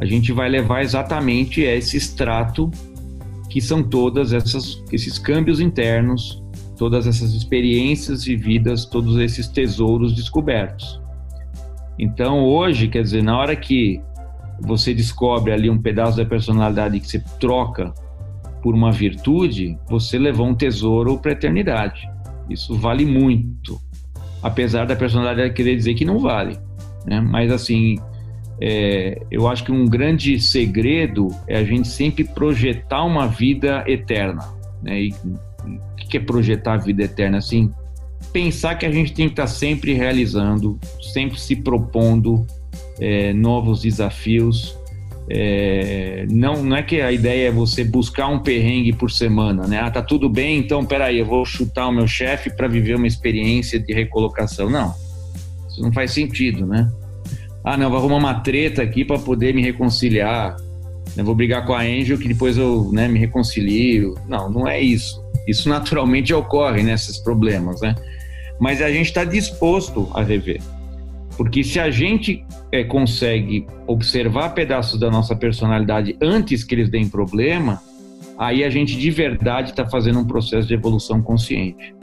A 0.00 0.06
gente 0.06 0.32
vai 0.32 0.48
levar 0.48 0.82
exatamente 0.82 1.60
esse 1.60 1.96
extrato 1.96 2.70
que 3.50 3.60
são 3.60 3.82
todas 3.82 4.32
essas 4.32 4.82
esses 4.90 5.18
câmbios 5.18 5.60
internos, 5.60 6.42
todas 6.78 7.06
essas 7.06 7.34
experiências 7.34 8.24
vividas, 8.24 8.86
todos 8.86 9.18
esses 9.18 9.46
tesouros 9.46 10.14
descobertos. 10.14 11.00
Então, 11.98 12.42
hoje, 12.46 12.88
quer 12.88 13.02
dizer, 13.02 13.22
na 13.22 13.36
hora 13.36 13.54
que 13.54 14.00
você 14.62 14.94
descobre 14.94 15.52
ali 15.52 15.68
um 15.68 15.80
pedaço 15.80 16.16
da 16.16 16.24
personalidade 16.24 16.98
que 16.98 17.06
você 17.06 17.22
troca 17.38 17.92
por 18.62 18.74
uma 18.74 18.90
virtude, 18.90 19.76
você 19.86 20.18
levou 20.18 20.46
um 20.46 20.54
tesouro 20.54 21.18
para 21.18 21.32
a 21.32 21.34
eternidade. 21.34 22.08
Isso 22.48 22.74
vale 22.74 23.04
muito, 23.04 23.78
apesar 24.42 24.86
da 24.86 24.96
personalidade 24.96 25.52
querer 25.52 25.76
dizer 25.76 25.92
que 25.92 26.06
não 26.06 26.18
vale. 26.18 26.58
Né? 27.06 27.20
Mas 27.20 27.52
assim, 27.52 27.96
é, 28.60 29.22
eu 29.30 29.48
acho 29.48 29.64
que 29.64 29.72
um 29.72 29.86
grande 29.86 30.38
segredo 30.38 31.28
é 31.48 31.56
a 31.56 31.64
gente 31.64 31.88
sempre 31.88 32.24
projetar 32.24 33.04
uma 33.04 33.26
vida 33.26 33.82
eterna. 33.86 34.46
Né? 34.82 35.04
E, 35.04 35.14
o 35.64 35.96
que 35.96 36.16
é 36.18 36.20
projetar 36.20 36.74
a 36.74 36.76
vida 36.76 37.04
eterna? 37.04 37.38
Assim, 37.38 37.72
pensar 38.32 38.74
que 38.74 38.84
a 38.84 38.90
gente 38.90 39.12
tem 39.12 39.26
que 39.26 39.32
estar 39.32 39.46
sempre 39.46 39.94
realizando, 39.94 40.78
sempre 41.12 41.40
se 41.40 41.56
propondo 41.56 42.46
é, 42.98 43.32
novos 43.32 43.80
desafios. 43.82 44.76
É, 45.30 46.26
não, 46.30 46.62
não 46.62 46.76
é 46.76 46.82
que 46.82 47.00
a 47.00 47.12
ideia 47.12 47.48
é 47.48 47.50
você 47.52 47.84
buscar 47.84 48.26
um 48.26 48.40
perrengue 48.40 48.92
por 48.92 49.10
semana, 49.10 49.66
né? 49.66 49.78
Ah, 49.80 49.90
tá 49.90 50.02
tudo 50.02 50.28
bem, 50.28 50.58
então 50.58 50.84
peraí, 50.84 51.18
eu 51.18 51.26
vou 51.26 51.44
chutar 51.46 51.86
o 51.86 51.92
meu 51.92 52.06
chefe 52.08 52.50
para 52.50 52.66
viver 52.66 52.96
uma 52.96 53.06
experiência 53.06 53.78
de 53.78 53.92
recolocação. 53.92 54.68
Não, 54.68 54.92
isso 55.68 55.80
não 55.80 55.92
faz 55.92 56.10
sentido, 56.10 56.66
né? 56.66 56.90
Ah, 57.62 57.76
não, 57.76 57.90
vou 57.90 57.98
arrumar 57.98 58.16
uma 58.16 58.40
treta 58.40 58.82
aqui 58.82 59.04
para 59.04 59.18
poder 59.18 59.54
me 59.54 59.62
reconciliar. 59.62 60.56
Eu 61.16 61.24
vou 61.24 61.34
brigar 61.34 61.66
com 61.66 61.74
a 61.74 61.82
Angel 61.82 62.18
que 62.18 62.28
depois 62.28 62.56
eu 62.56 62.90
né, 62.92 63.08
me 63.08 63.18
reconcilio. 63.18 64.14
Não, 64.28 64.50
não 64.50 64.66
é 64.66 64.80
isso. 64.80 65.22
Isso 65.46 65.68
naturalmente 65.68 66.32
ocorre 66.32 66.82
nesses 66.82 67.18
problemas, 67.18 67.80
né? 67.80 67.94
Mas 68.58 68.80
a 68.80 68.90
gente 68.90 69.06
está 69.06 69.24
disposto 69.24 70.08
a 70.14 70.22
rever. 70.22 70.60
Porque 71.36 71.64
se 71.64 71.80
a 71.80 71.90
gente 71.90 72.44
é, 72.70 72.84
consegue 72.84 73.66
observar 73.86 74.50
pedaços 74.50 75.00
da 75.00 75.10
nossa 75.10 75.34
personalidade 75.34 76.16
antes 76.20 76.62
que 76.62 76.74
eles 76.74 76.90
deem 76.90 77.08
problema, 77.08 77.82
aí 78.38 78.62
a 78.62 78.70
gente 78.70 78.96
de 78.96 79.10
verdade 79.10 79.70
está 79.70 79.88
fazendo 79.88 80.18
um 80.18 80.24
processo 80.24 80.68
de 80.68 80.74
evolução 80.74 81.22
consciente. 81.22 81.94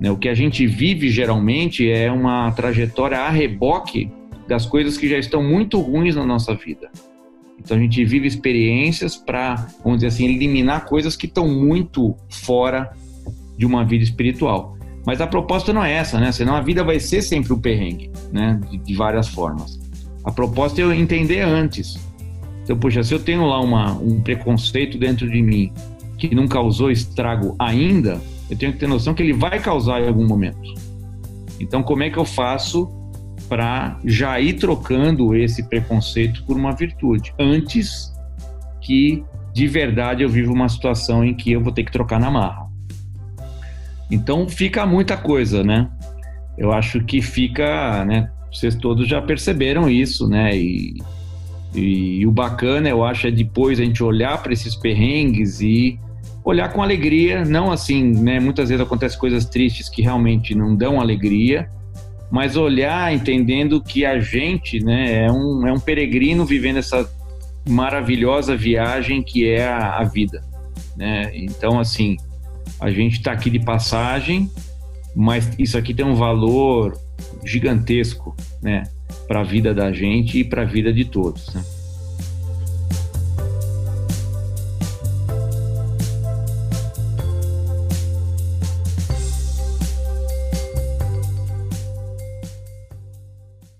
Né? 0.00 0.10
O 0.10 0.16
que 0.16 0.28
a 0.28 0.34
gente 0.34 0.66
vive 0.66 1.10
geralmente 1.10 1.90
é 1.90 2.10
uma 2.10 2.50
trajetória 2.52 3.18
a 3.18 3.28
reboque 3.28 4.10
das 4.50 4.66
coisas 4.66 4.98
que 4.98 5.08
já 5.08 5.16
estão 5.16 5.44
muito 5.44 5.80
ruins 5.80 6.16
na 6.16 6.26
nossa 6.26 6.52
vida. 6.56 6.90
Então 7.56 7.76
a 7.76 7.80
gente 7.80 8.04
vive 8.04 8.26
experiências 8.26 9.16
para, 9.16 9.54
vamos 9.84 10.00
dizer 10.00 10.08
assim, 10.08 10.24
eliminar 10.24 10.86
coisas 10.86 11.14
que 11.14 11.26
estão 11.26 11.46
muito 11.46 12.16
fora 12.28 12.90
de 13.56 13.64
uma 13.64 13.84
vida 13.84 14.02
espiritual. 14.02 14.76
Mas 15.06 15.20
a 15.20 15.26
proposta 15.26 15.72
não 15.72 15.84
é 15.84 15.92
essa, 15.92 16.18
né? 16.18 16.32
Senão 16.32 16.56
a 16.56 16.60
vida 16.60 16.82
vai 16.82 16.98
ser 16.98 17.22
sempre 17.22 17.52
um 17.52 17.60
perrengue, 17.60 18.10
né? 18.32 18.60
De, 18.68 18.78
de, 18.78 18.94
várias 18.96 19.28
formas. 19.28 19.78
A 20.24 20.32
proposta 20.32 20.80
é 20.80 20.84
eu 20.84 20.92
entender 20.92 21.42
antes. 21.42 21.96
Então, 22.64 22.76
poxa, 22.76 23.04
se 23.04 23.14
eu 23.14 23.20
tenho 23.20 23.46
lá 23.46 23.60
uma, 23.60 23.92
um 23.92 24.20
preconceito 24.20 24.98
dentro 24.98 25.30
de 25.30 25.40
mim 25.40 25.72
que 26.18 26.34
não 26.34 26.48
causou 26.48 26.90
estrago 26.90 27.54
ainda, 27.56 28.20
eu 28.50 28.56
tenho 28.56 28.72
que 28.72 28.78
ter 28.78 28.88
noção 28.88 29.14
que 29.14 29.22
ele 29.22 29.32
vai 29.32 29.60
causar 29.60 30.02
em 30.02 30.08
algum 30.08 30.26
momento. 30.26 30.74
Então, 31.60 31.84
como 31.84 32.02
é 32.02 32.10
que 32.10 32.18
eu 32.18 32.24
faço 32.24 32.99
para 33.50 33.98
já 34.04 34.38
ir 34.38 34.52
trocando 34.54 35.34
esse 35.34 35.64
preconceito 35.64 36.44
por 36.44 36.56
uma 36.56 36.70
virtude 36.70 37.34
antes 37.36 38.14
que 38.80 39.24
de 39.52 39.66
verdade 39.66 40.22
eu 40.22 40.28
viva 40.28 40.52
uma 40.52 40.68
situação 40.68 41.24
em 41.24 41.34
que 41.34 41.50
eu 41.50 41.60
vou 41.60 41.72
ter 41.72 41.82
que 41.82 41.90
trocar 41.90 42.20
na 42.20 42.30
marra? 42.30 42.68
Então 44.08 44.48
fica 44.48 44.86
muita 44.86 45.16
coisa, 45.16 45.64
né? 45.64 45.90
Eu 46.56 46.72
acho 46.72 47.02
que 47.04 47.20
fica, 47.20 48.04
né? 48.04 48.30
Vocês 48.52 48.76
todos 48.76 49.08
já 49.08 49.20
perceberam 49.20 49.90
isso, 49.90 50.28
né? 50.28 50.56
E, 50.56 51.02
e, 51.74 52.20
e 52.20 52.26
o 52.26 52.30
bacana, 52.30 52.88
eu 52.88 53.04
acho, 53.04 53.26
é 53.26 53.32
depois 53.32 53.80
a 53.80 53.84
gente 53.84 54.02
olhar 54.02 54.40
para 54.40 54.52
esses 54.52 54.76
perrengues 54.76 55.60
e 55.60 55.98
olhar 56.44 56.72
com 56.72 56.82
alegria, 56.82 57.44
não 57.44 57.72
assim, 57.72 58.12
né? 58.12 58.38
Muitas 58.38 58.68
vezes 58.68 58.84
acontecem 58.84 59.18
coisas 59.18 59.44
tristes 59.44 59.88
que 59.88 60.02
realmente 60.02 60.54
não 60.54 60.76
dão 60.76 61.00
alegria, 61.00 61.68
mas 62.30 62.56
olhar 62.56 63.12
entendendo 63.12 63.82
que 63.82 64.06
a 64.06 64.20
gente, 64.20 64.82
né, 64.82 65.24
é 65.24 65.32
um, 65.32 65.66
é 65.66 65.72
um 65.72 65.80
peregrino 65.80 66.44
vivendo 66.44 66.78
essa 66.78 67.08
maravilhosa 67.68 68.56
viagem 68.56 69.22
que 69.22 69.48
é 69.48 69.66
a, 69.66 69.98
a 69.98 70.04
vida, 70.04 70.42
né? 70.96 71.30
Então, 71.34 71.78
assim, 71.78 72.16
a 72.80 72.90
gente 72.90 73.18
está 73.18 73.32
aqui 73.32 73.50
de 73.50 73.58
passagem, 73.58 74.50
mas 75.14 75.50
isso 75.58 75.76
aqui 75.76 75.92
tem 75.92 76.06
um 76.06 76.14
valor 76.14 76.96
gigantesco, 77.44 78.34
né, 78.62 78.84
para 79.26 79.40
a 79.40 79.44
vida 79.44 79.74
da 79.74 79.92
gente 79.92 80.38
e 80.38 80.44
para 80.44 80.62
a 80.62 80.64
vida 80.64 80.92
de 80.92 81.04
todos. 81.04 81.52
Né? 81.54 81.62